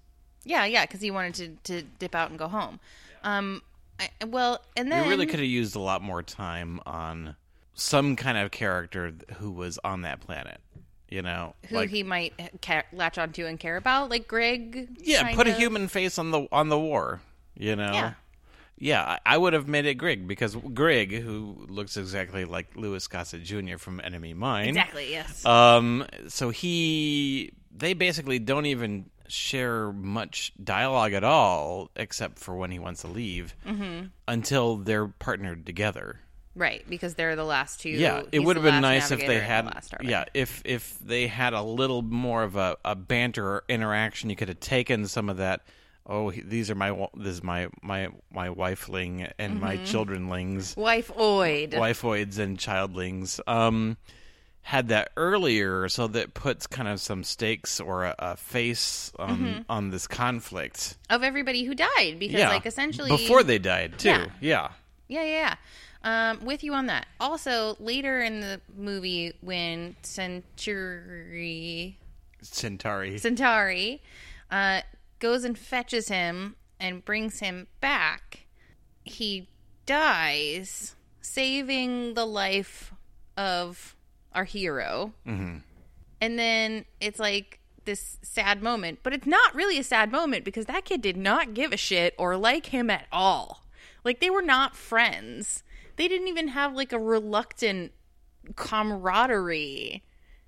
[0.44, 2.80] Yeah, yeah, because he wanted to, to dip out and go home.
[3.22, 3.62] Um,
[4.00, 7.36] I, well, and then we really could have used a lot more time on
[7.74, 10.60] some kind of character who was on that planet.
[11.08, 14.88] You know, who like he might ca- latch onto and care about, like Greg.
[14.98, 17.20] yeah, put a human face on the on the war.
[17.54, 17.92] You know.
[17.92, 18.12] Yeah.
[18.84, 23.44] Yeah, I would have made it Grig because Grig, who looks exactly like Louis Gossett
[23.44, 23.76] Jr.
[23.78, 25.46] from Enemy Mine, Exactly, yes.
[25.46, 32.72] Um, so he, they basically don't even share much dialogue at all, except for when
[32.72, 34.10] he wants to leave, Mhm.
[34.26, 36.18] until they're partnered together.
[36.56, 37.88] Right, because they're the last two.
[37.90, 39.68] Yeah, it would have been nice if they had.
[39.68, 39.98] the.
[40.06, 44.34] Yeah, if if they had a little more of a, a banter or interaction, you
[44.36, 45.62] could have taken some of that.
[46.06, 49.86] Oh, these are my this is my my my wifeling and my Mhm.
[49.86, 51.72] childrenlings, Wife-oid.
[51.72, 53.38] wifeoids and childlings.
[53.46, 53.96] Um,
[54.64, 59.38] had that earlier, so that puts kind of some stakes or a, a face on
[59.38, 59.64] Mhm.
[59.68, 60.96] on this conflict.
[61.10, 64.08] of everybody who died, because yeah, like essentially before they died too.
[64.08, 64.26] Yeah.
[64.40, 64.68] yeah.
[65.08, 65.54] Yeah, yeah.
[66.04, 67.06] Um, with you on that.
[67.20, 71.96] Also, later in the movie, when Centauri
[72.42, 73.18] Centauri.
[73.18, 74.02] Centauri
[74.50, 74.80] uh,
[75.22, 78.46] goes and fetches him and brings him back,
[79.04, 79.48] he
[79.86, 82.92] dies, saving the life
[83.36, 83.94] of
[84.34, 85.12] our hero.
[85.24, 85.58] hmm
[86.20, 90.66] And then it's like this sad moment, but it's not really a sad moment because
[90.66, 93.64] that kid did not give a shit or like him at all.
[94.04, 95.62] Like they were not friends.
[95.96, 97.92] They didn't even have like a reluctant
[98.56, 100.02] camaraderie.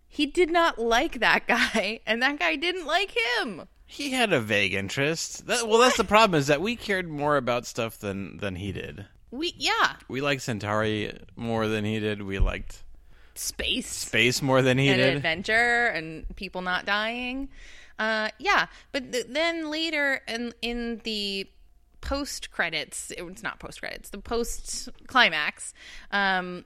[0.09, 3.69] He did not like that guy, and that guy didn't like him.
[3.87, 5.47] He had a vague interest.
[5.47, 8.73] That, well, that's the problem is that we cared more about stuff than than he
[8.73, 9.07] did.
[9.31, 12.23] We yeah, We liked Centauri more than he did.
[12.23, 12.83] We liked
[13.35, 15.16] space, space more than he and did.
[15.16, 17.49] adventure, and people not dying.
[17.99, 21.49] Uh, yeah, but th- then later in in the
[22.01, 25.75] post credits, it's not post credits, the post climax.
[26.11, 26.64] Um,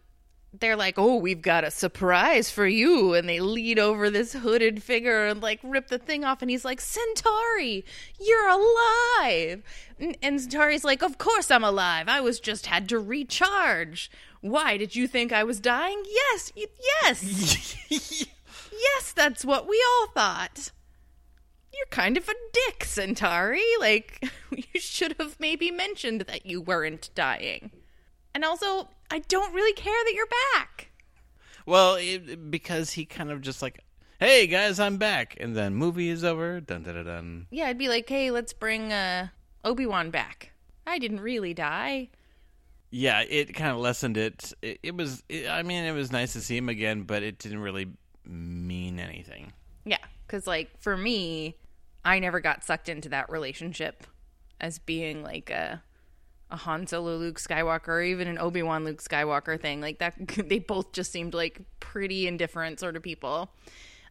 [0.53, 4.83] they're like, "Oh, we've got a surprise for you," and they lead over this hooded
[4.83, 7.85] figure and like rip the thing off, and he's like, "Centauri,
[8.21, 9.63] you're alive!"
[9.99, 12.09] And, and Centauri's like, "Of course I'm alive.
[12.09, 14.11] I was just had to recharge.
[14.41, 16.03] Why did you think I was dying?
[16.07, 16.65] Yes, y-
[17.03, 17.77] yes,
[18.73, 19.13] yes.
[19.13, 20.71] That's what we all thought."
[21.75, 23.63] You're kind of a dick, Centauri.
[23.79, 27.71] Like, you should have maybe mentioned that you weren't dying.
[28.35, 30.91] And also, I don't really care that you're back.
[31.67, 33.85] Well, it, because he kind of just like,
[34.19, 36.61] "Hey guys, I'm back," and then movie is over.
[36.61, 37.05] Dun dun dun.
[37.05, 37.47] dun.
[37.51, 39.29] Yeah, I'd be like, hey, let's bring uh,
[39.65, 40.53] Obi Wan back.
[40.87, 42.09] I didn't really die.
[42.91, 44.53] Yeah, it kind of lessened it.
[44.63, 45.23] It, it was.
[45.29, 47.89] It, I mean, it was nice to see him again, but it didn't really
[48.25, 49.53] mean anything.
[49.85, 51.57] Yeah, because, like, for me,
[52.05, 54.07] I never got sucked into that relationship
[54.61, 55.83] as being like a.
[56.51, 60.15] A Han Solo Luke Skywalker, or even an Obi Wan Luke Skywalker thing like that.
[60.49, 63.51] They both just seemed like pretty indifferent sort of people.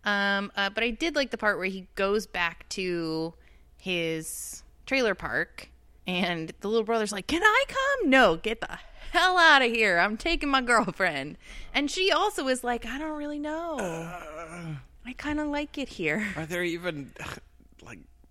[0.04, 3.34] Um, uh, but I did like the part where he goes back to
[3.78, 5.70] his trailer park,
[6.06, 8.10] and the little brother's like, "Can I come?
[8.10, 8.78] No, get the
[9.12, 9.98] hell out of here!
[9.98, 11.38] I'm taking my girlfriend."
[11.74, 13.78] And she also is like, "I don't really know.
[13.80, 16.28] I kind of like it here.
[16.36, 17.12] Are there even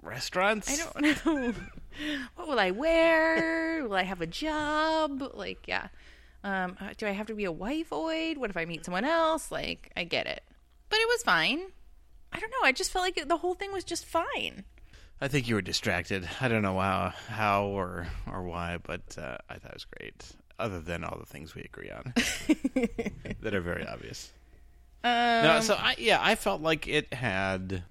[0.06, 0.70] restaurants?
[0.70, 1.54] I don't know."
[2.34, 3.84] what will I wear?
[3.84, 5.22] will I have a job?
[5.34, 5.88] Like, yeah.
[6.44, 8.36] Um, uh, do I have to be a wife oid?
[8.36, 9.50] What if I meet someone else?
[9.50, 10.42] Like, I get it.
[10.88, 11.60] But it was fine.
[12.32, 12.64] I don't know.
[12.64, 14.64] I just felt like it, the whole thing was just fine.
[15.20, 16.28] I think you were distracted.
[16.40, 20.24] I don't know how, how or or why, but uh, I thought it was great.
[20.58, 22.12] Other than all the things we agree on
[23.40, 24.30] that are very obvious.
[25.04, 27.84] Um, no, so I yeah, I felt like it had.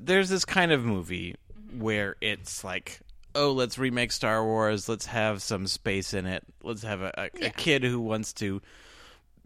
[0.00, 1.36] There's this kind of movie
[1.72, 3.00] where it's like,
[3.34, 4.88] oh, let's remake Star Wars.
[4.88, 6.44] Let's have some space in it.
[6.62, 8.60] Let's have a, a, a kid who wants to,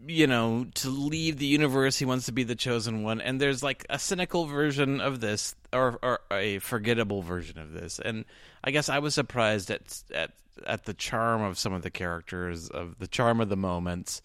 [0.05, 1.97] you know, to leave the universe.
[1.97, 3.21] He wants to be the chosen one.
[3.21, 7.99] And there's like a cynical version of this, or or a forgettable version of this.
[7.99, 8.25] And
[8.63, 10.31] I guess I was surprised at at
[10.67, 14.21] at the charm of some of the characters, of the charm of the moments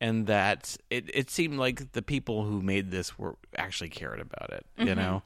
[0.00, 4.50] and that it, it seemed like the people who made this were actually cared about
[4.52, 4.98] it, you mm-hmm.
[4.98, 5.22] know.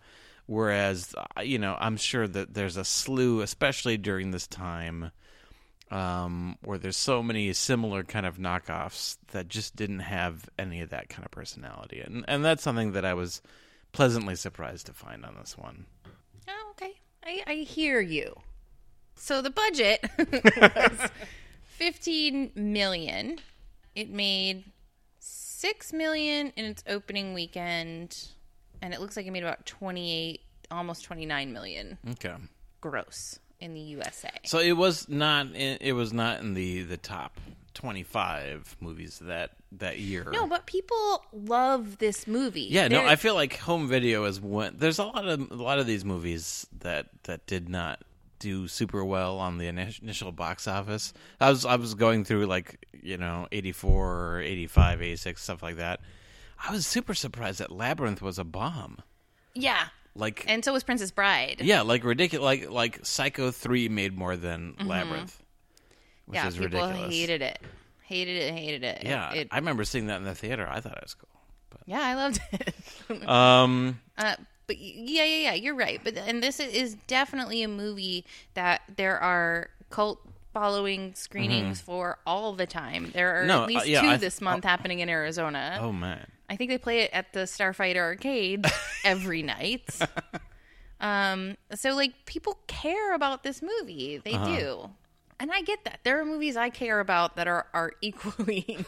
[0.46, 5.12] Whereas, uh, you know, I'm sure that there's a slew, especially during this time,
[5.90, 10.90] um, where there's so many similar kind of knockoffs that just didn't have any of
[10.90, 13.42] that kind of personality, and and that's something that I was
[13.92, 15.86] pleasantly surprised to find on this one.
[16.48, 16.94] Oh, okay.
[17.24, 18.34] I, I hear you.
[19.14, 21.10] So the budget was
[21.64, 23.38] 15 million.
[23.94, 24.64] It made
[25.20, 28.28] 6 million in its opening weekend
[28.82, 30.40] and it looks like it made about 28
[30.70, 32.34] almost 29 million Okay.
[32.80, 34.30] gross in the USA.
[34.44, 37.38] So it was not in, it was not in the the top
[37.74, 40.28] 25 movies that that year.
[40.32, 42.62] No, but people love this movie.
[42.70, 44.76] Yeah, no, I feel like home video is one.
[44.78, 48.00] There's a lot of a lot of these movies that that did not
[48.38, 51.12] do super well on the initial box office.
[51.40, 56.00] I was I was going through like you know 84, 85, 86, stuff like that.
[56.66, 58.98] I was super surprised that Labyrinth was a bomb.
[59.54, 59.86] Yeah.
[60.14, 61.60] Like And so was Princess Bride.
[61.62, 62.44] yeah, like ridiculous.
[62.44, 65.42] Like like Psycho three made more than Labyrinth,
[66.26, 66.44] which Mm-hmm.
[66.44, 67.14] yeah, is people ridiculous.
[67.14, 67.58] hated it.
[68.02, 69.02] Hated it, hated it.
[69.04, 70.68] Yeah, It, I remember seeing that in the theater.
[70.70, 71.28] I thought it was cool.
[71.70, 71.80] But.
[71.86, 72.74] yeah, I loved it.
[73.28, 75.98] Um, Uh, but yeah, yeah, yeah, you're right.
[76.04, 80.20] But and this is definitely a movie that there are cult
[80.52, 83.10] following screenings for all the time.
[83.14, 83.48] There are Mm-hmm.
[83.48, 85.78] No, at least uh, yeah, two I- this month happening in Arizona.
[85.80, 88.66] oh man, I think they play it at the Starfighter Arcade
[89.04, 89.88] every night.
[91.00, 94.20] Um, so like people care about this movie.
[94.24, 94.56] They Uh-huh.
[94.56, 94.90] do.
[95.40, 95.98] And I get that.
[96.04, 98.84] There are movies I care about that are are equally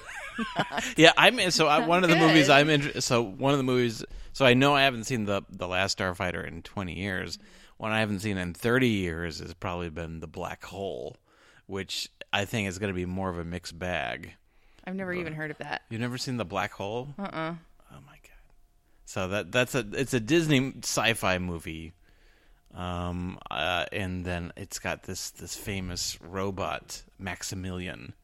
[0.96, 2.26] Yeah, I'm so I, one of the Good.
[2.28, 3.00] movies I'm in.
[3.00, 4.04] So one of the movies.
[4.32, 7.38] So I know I haven't seen the the Last Starfighter in 20 years.
[7.78, 11.16] One I haven't seen in 30 years has probably been the Black Hole,
[11.66, 14.34] which I think is going to be more of a mixed bag.
[14.86, 15.82] I've never even heard of that.
[15.90, 17.08] You've never seen the Black Hole?
[17.18, 17.54] Uh uh
[17.92, 18.54] Oh my god.
[19.04, 21.92] So that that's a it's a Disney sci-fi movie.
[22.74, 28.14] Um uh, and then it's got this this famous robot Maximilian.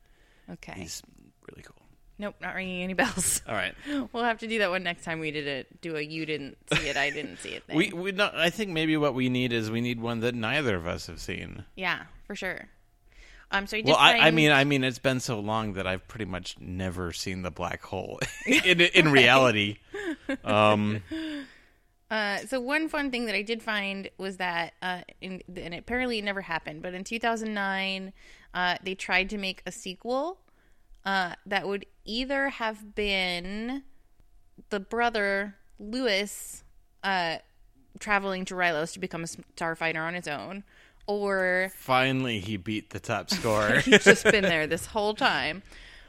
[0.51, 0.73] Okay.
[0.77, 1.03] He's
[1.49, 1.77] really cool.
[2.19, 3.41] Nope, not ringing any bells.
[3.49, 3.75] All right.
[4.13, 5.81] We'll have to do that one next time we did it.
[5.81, 7.77] Do a you didn't see it, I didn't see it thing.
[7.77, 8.35] We we not.
[8.37, 11.21] I think maybe what we need is we need one that neither of us have
[11.21, 11.65] seen.
[11.77, 12.69] yeah, for sure.
[13.53, 15.87] Um, so I did Well, I, I mean, I mean, it's been so long that
[15.87, 19.79] I've pretty much never seen the black hole in in reality.
[20.45, 21.03] Um,
[22.11, 26.19] Uh, so one fun thing that I did find was that, uh, in, and apparently
[26.19, 28.13] it never happened, but in 2009,
[28.53, 30.41] uh, they tried to make a sequel
[31.05, 33.85] uh, that would either have been
[34.71, 36.65] the brother Louis
[37.05, 37.37] uh,
[38.01, 40.65] traveling to Rylos to become a starfighter on his own,
[41.19, 43.71] or finally, he beat the top score.
[43.81, 45.63] he's just been there this whole time,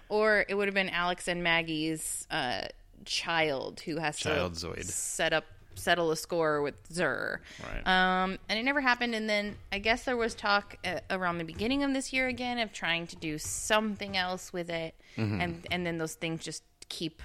[0.09, 2.63] or it would have been Alex and Maggie's uh,
[3.05, 4.85] child who has Child to Zoid.
[4.85, 7.37] set up settle a score with Xur.
[7.63, 7.87] Right.
[7.87, 9.15] Um, and it never happened.
[9.15, 12.59] And then I guess there was talk uh, around the beginning of this year again
[12.59, 15.41] of trying to do something else with it, Mm-hmm.
[15.41, 17.21] and and then those things just keep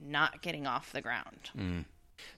[0.00, 1.50] not getting off the ground.
[1.56, 1.84] Mm.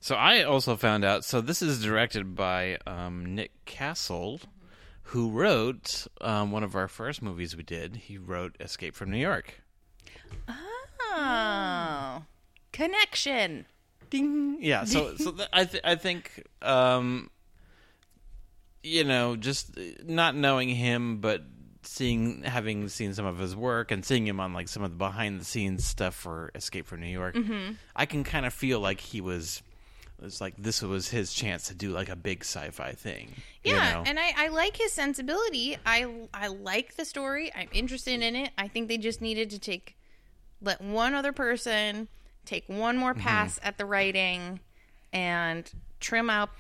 [0.01, 1.25] So I also found out.
[1.25, 4.41] So this is directed by um, Nick Castle,
[5.05, 7.97] who wrote um, one of our first movies we did.
[7.97, 9.61] He wrote Escape from New York.
[11.13, 12.23] Oh,
[12.73, 13.67] connection.
[14.11, 17.31] ding yeah so so th- i th- i think um
[18.83, 21.43] you know just not knowing him but
[21.83, 24.97] seeing having seen some of his work and seeing him on like some of the
[24.97, 27.37] behind the scenes stuff for escape from new york
[27.97, 29.63] i can kind of feel like he was
[30.23, 33.31] it's like this was his chance to do like a big sci-fi thing
[33.65, 34.03] you Yeah, know?
[34.07, 35.77] and I, I like his sensibility.
[35.87, 37.51] I I like the story.
[37.55, 38.51] I'm interested in it.
[38.59, 39.97] I think they just needed to take
[40.63, 42.09] let one other person
[42.47, 43.21] take one more Mm-hmm.
[43.23, 44.61] pass at the writing
[45.13, 46.51] and trim up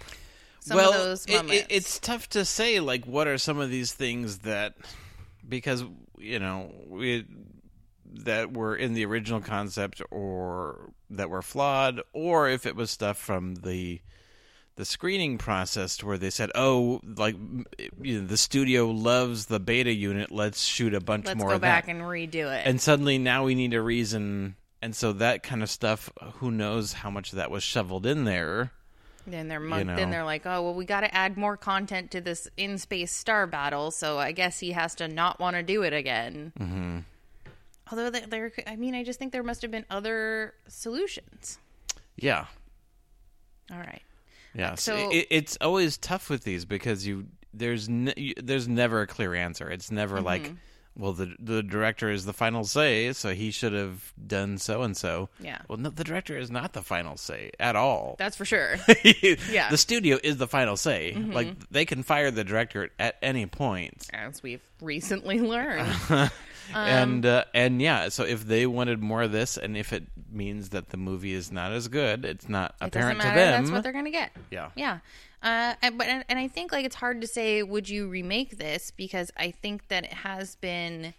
[0.60, 1.66] some well, of those it- it- moments.
[1.70, 2.80] it's tough to say.
[2.80, 4.74] Like, what are some of these things that
[5.48, 5.84] because
[6.18, 7.24] you know we
[8.12, 13.16] that were in the original concept or that were flawed, or if it was stuff
[13.18, 14.00] from the
[14.76, 17.36] the screening process where they said, "Oh, like
[18.00, 20.30] you know, the studio loves the beta unit.
[20.30, 22.66] Let's shoot a bunch Let's more go of back that." and redo it.
[22.66, 26.10] and suddenly now we need a reason, and so that kind of stuff.
[26.34, 28.72] Who knows how much of that was shoveled in there?
[29.26, 29.96] then they're mon- know.
[29.96, 33.12] then they're like, oh well, we got to add more content to this in space
[33.12, 36.52] star battle, so I guess he has to not want to do it again.
[36.58, 36.98] Mm-hmm.
[37.90, 41.58] Although there, I mean, I just think there must have been other solutions.
[42.16, 42.46] Yeah,
[43.72, 44.02] All right.
[44.54, 49.00] Yeah, so So- it, it's always tough with these because you there's you, there's never
[49.02, 49.68] a clear answer.
[49.70, 50.24] It's never Mm-hmm.
[50.26, 50.52] like,
[50.96, 54.96] well, the the director is the final say, so he should have done so and
[54.96, 55.28] so.
[55.40, 55.58] Yeah.
[55.68, 58.16] Well, no, the director is not the final say at all.
[58.18, 58.76] That's for sure.
[59.50, 59.70] Yeah.
[59.70, 61.14] The studio is the final say.
[61.16, 61.32] Mm-hmm.
[61.32, 64.08] Like they can fire the director at any point.
[64.12, 65.88] As we've recently learned.
[66.74, 70.70] and uh, and yeah, so if they wanted more of this, and if it means
[70.70, 73.30] that the movie is not as good, it's not It apparent matter.
[73.30, 73.62] to them.
[73.62, 74.32] That's what they're gonna get.
[74.50, 74.70] Yeah.
[74.74, 74.98] Yeah.
[75.42, 78.58] Uh, and, but and, and I think like it's hard to say would you remake
[78.58, 81.14] this because I think that it has been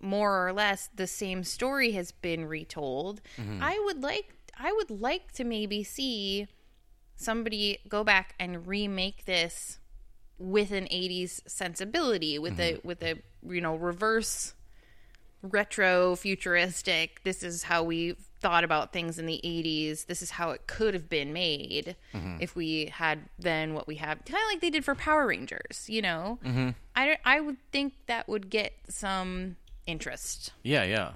[0.00, 3.20] more or less the same story has been retold.
[3.40, 3.62] Mm-hmm.
[3.62, 6.48] I would like I would like to maybe see
[7.16, 9.78] somebody go back and remake this
[10.36, 13.14] with an 80s sensibility with a with a
[13.48, 14.54] you know reverse
[15.44, 20.50] retro futuristic this is how we thought about things in the 80s this is how
[20.50, 21.96] it could have been made
[22.40, 25.86] if we had then what we have kind of like they did for power rangers
[25.88, 26.70] you know mm-hmm.
[26.96, 31.12] I, I would think that would get some interest yeah, yeah.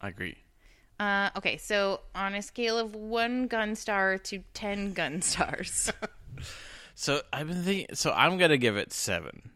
[0.00, 0.36] I agree.
[1.00, 5.92] uh, okay so on a scale of one gun star to 10 gun stars
[7.00, 7.94] So I've been thinking.
[7.94, 9.50] So I'm gonna give it seven.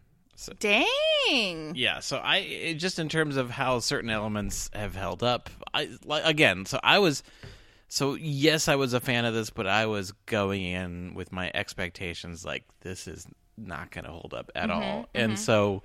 [0.59, 2.01] Dang Yeah.
[2.01, 5.51] So I it, just in terms of how certain elements have held up.
[5.73, 6.67] I like again.
[6.67, 7.23] So I was.
[7.89, 11.51] So yes, I was a fan of this, but I was going in with my
[11.55, 13.27] expectations like this is
[13.59, 15.83] not going to hold up at all, and so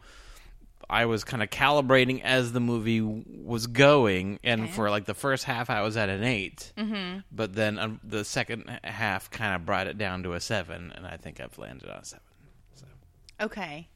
[0.90, 5.44] I was kind of calibrating as the movie was going, and for like the first
[5.44, 7.20] half, I was at an 8 mm-hmm.
[7.30, 11.06] but then um, the second half kind of brought it down to a seven, and
[11.06, 12.24] I think I've landed on a seven.
[13.40, 13.90] Okay.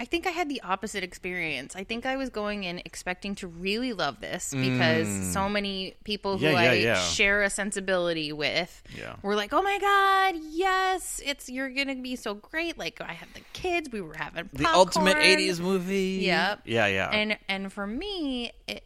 [0.00, 1.74] I think I had the opposite experience.
[1.74, 6.38] I think I was going in expecting to really love this because so many people
[6.38, 6.52] who Mm.
[6.52, 7.00] Yeah, yeah, I yeah.
[7.02, 8.82] share a sensibility with
[9.22, 13.12] were like, "Oh my god, yes, it's you're going to be so great." Like I
[13.12, 16.20] had the kids, we were having The ultimate '80s movie.
[16.22, 16.62] Yep.
[16.64, 17.10] Yeah, yeah.
[17.10, 18.84] And and for me, it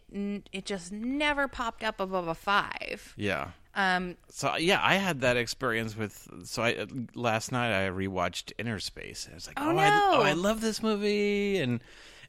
[0.53, 3.15] it just never popped up above a 5.
[3.17, 3.49] Yeah.
[3.75, 6.29] Um So yeah, I had that experience with.
[6.45, 9.25] So I last night I rewatched Innerspace.
[9.27, 10.11] And I was like, Oh, oh, I, no.
[10.15, 11.81] oh, I love this movie, and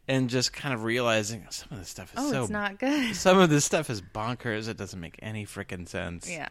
[0.08, 2.42] and just kind of realizing some of this stuff is oh, so.
[2.42, 3.16] it's not good.
[3.16, 4.68] Some of this stuff is bonkers.
[4.68, 6.30] It doesn't make any freaking sense.
[6.30, 6.50] Yeah.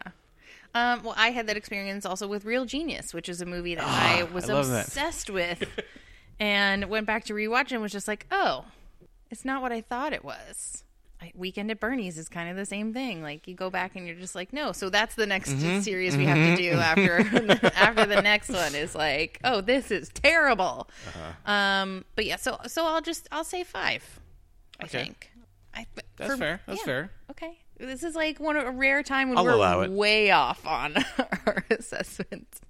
[0.75, 3.83] Um, well, I had that experience also with Real Genius, which is a movie that
[3.85, 4.87] I was I love that.
[4.87, 5.63] obsessed with,
[6.39, 8.65] and went back to rewatch and was just like, "Oh,
[9.29, 10.83] it's not what I thought it was."
[11.35, 13.21] Weekend at Bernie's is kind of the same thing.
[13.21, 15.81] Like you go back and you're just like, "No." So that's the next Mm-hmm.
[15.81, 17.19] series we have to do after
[17.75, 21.51] after the next one is like, "Oh, this is terrible." Uh-huh.
[21.51, 24.19] Um, but yeah, so so I'll just I'll say five.
[24.79, 25.03] I Okay.
[25.03, 25.31] think.
[25.75, 25.85] I,
[26.17, 26.61] That's fair.
[26.67, 26.85] That's yeah.
[26.85, 27.11] fair.
[27.31, 27.57] Okay.
[27.85, 30.95] This is like one of a rare time when I'll we're way off on
[31.45, 32.61] our assessments.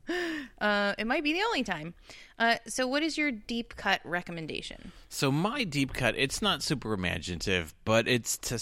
[0.59, 1.93] Uh, it might be the only time.
[2.39, 4.91] Uh, so, what is your deep cut recommendation?
[5.09, 8.59] So my deep cut, it's not super imaginative, but it's to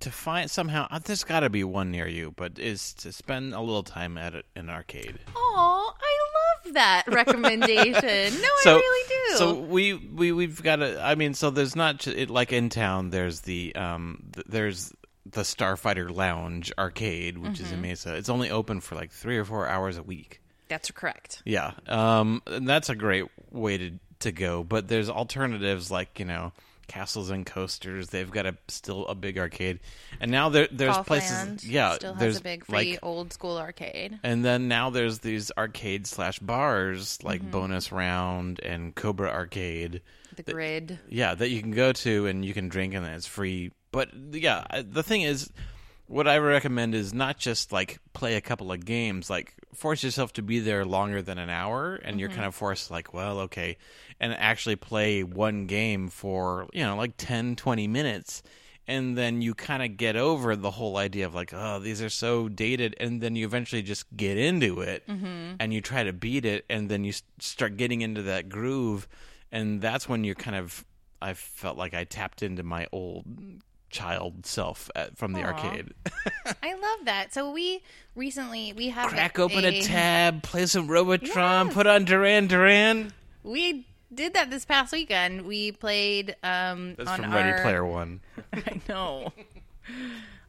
[0.00, 0.86] to find somehow.
[0.90, 4.16] uh, There's got to be one near you, but is to spend a little time
[4.16, 5.18] at an arcade.
[5.36, 8.40] Oh, I love that recommendation.
[8.40, 9.36] No, so, I really do.
[9.36, 11.02] So we we we've got a.
[11.02, 13.10] I mean, so there's not it, like in town.
[13.10, 14.24] There's the um.
[14.32, 14.92] th- there's
[15.32, 17.82] the Starfighter Lounge arcade, which is in Mm-hmm.
[17.82, 18.14] Mesa.
[18.16, 20.40] It's only open for like three or four hours a week.
[20.68, 21.42] That's correct.
[21.44, 24.62] Yeah, um, and that's a great way to to go.
[24.62, 26.52] But there's alternatives like you know
[26.88, 28.08] castles and coasters.
[28.08, 29.80] They've got a still a big arcade,
[30.20, 31.30] and now there there's places.
[31.36, 34.18] Golfland Yeah, still there's has a big free like old school arcade.
[34.22, 37.50] and then now there's these arcade slash bars like Mm-hmm.
[37.50, 40.00] Bonus Round and Cobra Arcade.
[40.36, 40.98] The grid.
[41.08, 43.72] Yeah, that you can go to and you can drink and it's free.
[43.92, 45.50] But yeah, the thing is,
[46.06, 49.30] what I recommend is not just like play a couple of games.
[49.30, 52.36] Like force yourself to be there longer than an hour, and you're mm-hmm.
[52.36, 53.76] kind of forced like, well, okay,
[54.18, 58.42] and actually play one game for you know like 10, 20 minutes.
[58.88, 62.08] and then you kind of get over the whole idea of like, oh, these are
[62.08, 65.54] so dated, and then you eventually just get into it, mm-hmm.
[65.60, 69.06] and you try to beat it, and then you start getting into that groove,
[69.52, 70.84] and that's when you're kind of,
[71.20, 73.24] I felt like I tapped into my old
[73.92, 75.52] child self at, from the Aw.
[75.52, 75.94] arcade.
[76.62, 77.32] I love that.
[77.32, 77.82] So we
[78.16, 83.12] recently we have Crack open a tab, play some Robotron, put on Duran Duran.
[83.44, 85.42] We did that this past weekend.
[85.42, 88.20] We played um That's on from our, Ready Player One.
[88.52, 89.32] I know.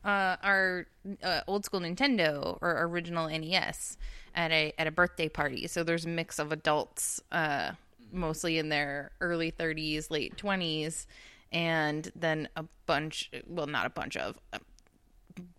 [0.05, 0.85] Uh, our
[1.23, 3.97] uh, old school Nintendo or original NES
[4.35, 5.65] at a at a birthday party.
[5.67, 7.71] So there's a mix of adults, uh,
[8.11, 11.05] mostly in their early 30s, late 20s,
[11.53, 13.31] and then a bunch.
[13.47, 14.37] Well, not a bunch of.
[14.51, 14.59] Uh,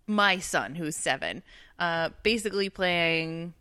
[0.07, 1.41] my son, who's seven,
[1.79, 3.53] uh, basically playing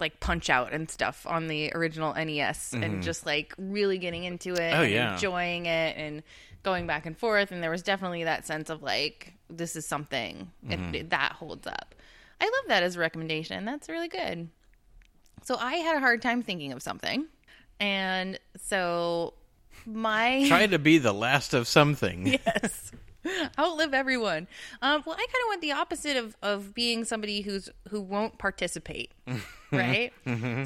[0.00, 4.50] like Punch Out and stuff on the original NES, and just like really getting into
[4.52, 4.80] it, Mm-hmm.
[4.80, 5.12] Oh, and yeah.
[5.14, 6.22] enjoying it, and
[6.62, 7.52] going back and forth.
[7.52, 10.94] And there was definitely that sense of like this is something Mm-hmm.
[10.94, 11.94] it- that holds up.
[12.40, 13.64] I love that as a recommendation.
[13.64, 14.48] That's really good.
[15.44, 17.26] So I had a hard time thinking of something,
[17.80, 19.34] and so
[19.86, 22.26] my Try to be the last of something.
[22.46, 22.92] yes
[23.56, 24.48] outlive everyone
[24.82, 28.36] um, well i kind of went the opposite of, of being somebody who's who won't
[28.36, 29.12] participate
[29.70, 30.12] right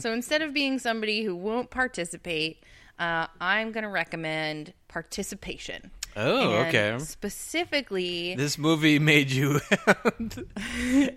[0.01, 2.59] so instead of being somebody who won't participate
[2.99, 6.99] uh, i'm going to recommend participation Oh, And okay.
[7.05, 9.61] specifically This movie made you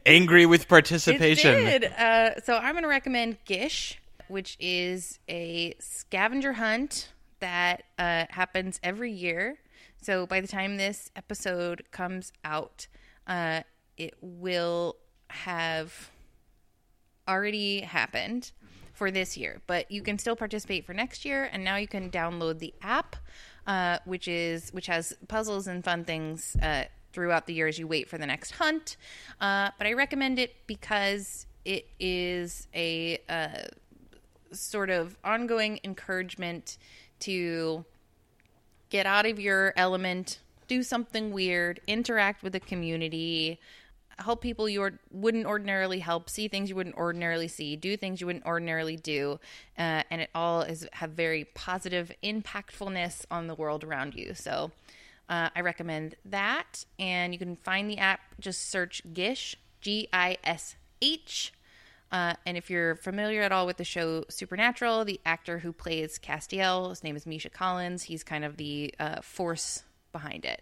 [0.05, 1.55] angry with participation.
[1.67, 1.93] It did.
[1.93, 3.97] Uh, so I'm going to recommend Gish,
[4.27, 9.59] which is a scavenger hunt that uh, happens every year.
[10.01, 12.87] So by the time this episode comes out,
[13.27, 13.61] uh,
[13.97, 14.95] it will
[15.29, 16.09] have
[17.27, 18.51] already happened
[18.93, 21.49] for this year, but you can still participate for next year.
[21.51, 23.15] And now you can download the app,
[23.67, 27.87] uh, which is which has puzzles and fun things uh, throughout the year as you
[27.87, 28.97] wait for the next hunt.
[29.39, 33.67] Uh, but I recommend it because it is a uh,
[34.51, 36.77] sort of ongoing encouragement
[37.21, 37.85] to
[38.89, 43.59] get out of your element, do something weird, interact with the community,
[44.17, 48.19] help people you or- wouldn't ordinarily help, see things you wouldn't ordinarily see, do things
[48.19, 49.39] you wouldn't ordinarily do,
[49.77, 54.33] uh, and it all is have very positive impactfulness on the world around you.
[54.33, 54.71] So.
[55.31, 58.19] Uh, I recommend that, and you can find the app.
[58.39, 61.53] Just search Gish, G I S H,
[62.11, 66.17] uh, and if you're familiar at all with the show Supernatural, the actor who plays
[66.17, 68.03] Castiel, his name is Misha Collins.
[68.03, 70.61] He's kind of the uh, force behind it.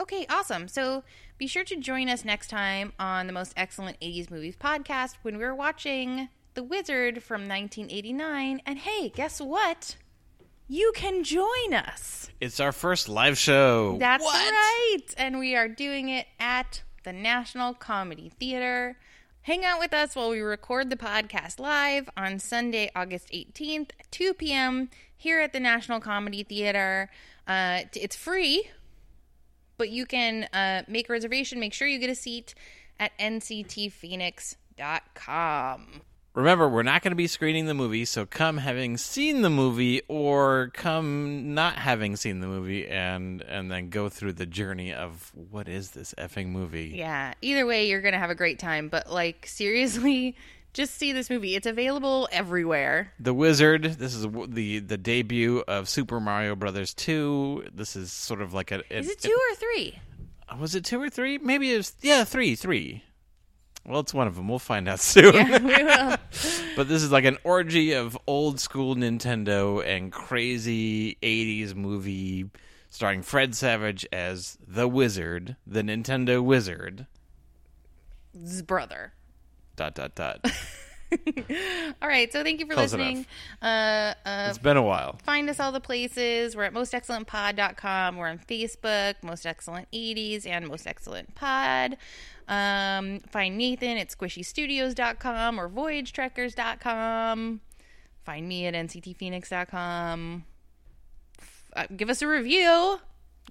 [0.00, 0.66] Okay, awesome.
[0.66, 1.04] So
[1.38, 5.38] be sure to join us next time on the Most Excellent 80s Movies podcast when
[5.38, 8.60] we're watching The Wizard from 1989.
[8.66, 9.96] And hey, guess what?
[10.66, 12.30] You can join us.
[12.40, 13.96] It's our first live show.
[14.00, 14.98] That's right.
[15.16, 18.96] And we are doing it at the National Comedy Theater.
[19.44, 24.32] Hang out with us while we record the podcast live on Sunday, August 18th, 2
[24.32, 24.88] p.m.
[25.14, 27.10] here at the National Comedy Theater.
[27.46, 28.70] Uh, it's free,
[29.76, 31.60] but you can uh, make a reservation.
[31.60, 32.54] Make sure you get a seat
[32.98, 36.00] at nctphoenix.com.
[36.34, 40.02] Remember, we're not going to be screening the movie, so come having seen the movie
[40.08, 45.30] or come not having seen the movie and and then go through the journey of
[45.34, 46.92] what is this effing movie?
[46.96, 47.34] Yeah.
[47.40, 48.88] Either way, you're gonna have a great time.
[48.88, 50.34] But like seriously,
[50.72, 51.54] just see this movie.
[51.54, 53.12] It's available everywhere.
[53.20, 53.84] The Wizard.
[53.84, 57.68] This is the the debut of Super Mario Brothers 2.
[57.72, 60.00] This is sort of like a Is it two or three?
[60.48, 61.38] Uh, was it 2 or 3?
[61.38, 63.02] Maybe it was yeah, 3, 3.
[63.86, 64.48] Well, it's one of them.
[64.48, 65.34] We'll find out soon.
[65.34, 66.16] Yeah, we will.
[66.76, 72.50] But this is like an orgy of old school Nintendo and crazy 80s movie
[72.90, 77.06] starring Fred Savage as the Wizard, the Nintendo Wizard.
[78.36, 79.12] His brother.
[79.76, 80.44] Dot dot dot.
[82.02, 82.32] All right.
[82.32, 83.24] So thank you for Close listening.
[83.62, 85.18] Uh, uh, It's been a while.
[85.24, 86.56] find us all the places.
[86.56, 88.16] We're at mostexcellentpod.com.
[88.16, 91.96] We're on Facebook, Most Excellent 80s and Most Excellent Pod.
[92.48, 97.60] Um, find Nathan at squishystudios.com or voyagetrekkers.com.
[98.24, 100.44] Find me at nctphoenix.com.
[101.40, 103.00] F- Uh, give us a review.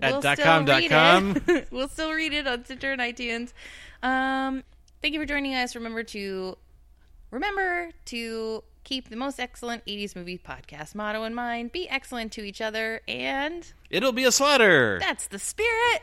[0.01, 1.37] At dot com dot com.
[1.71, 3.53] we'll still read it on Stitcher and iTunes.
[4.01, 4.63] Um,
[5.01, 5.75] thank you for joining us.
[5.75, 6.57] Remember to
[7.29, 11.71] remember to keep the most excellent 80s movie podcast motto in mind.
[11.71, 14.97] Be excellent to each other, and It'll be a slaughter.
[14.99, 16.01] that's the spirit.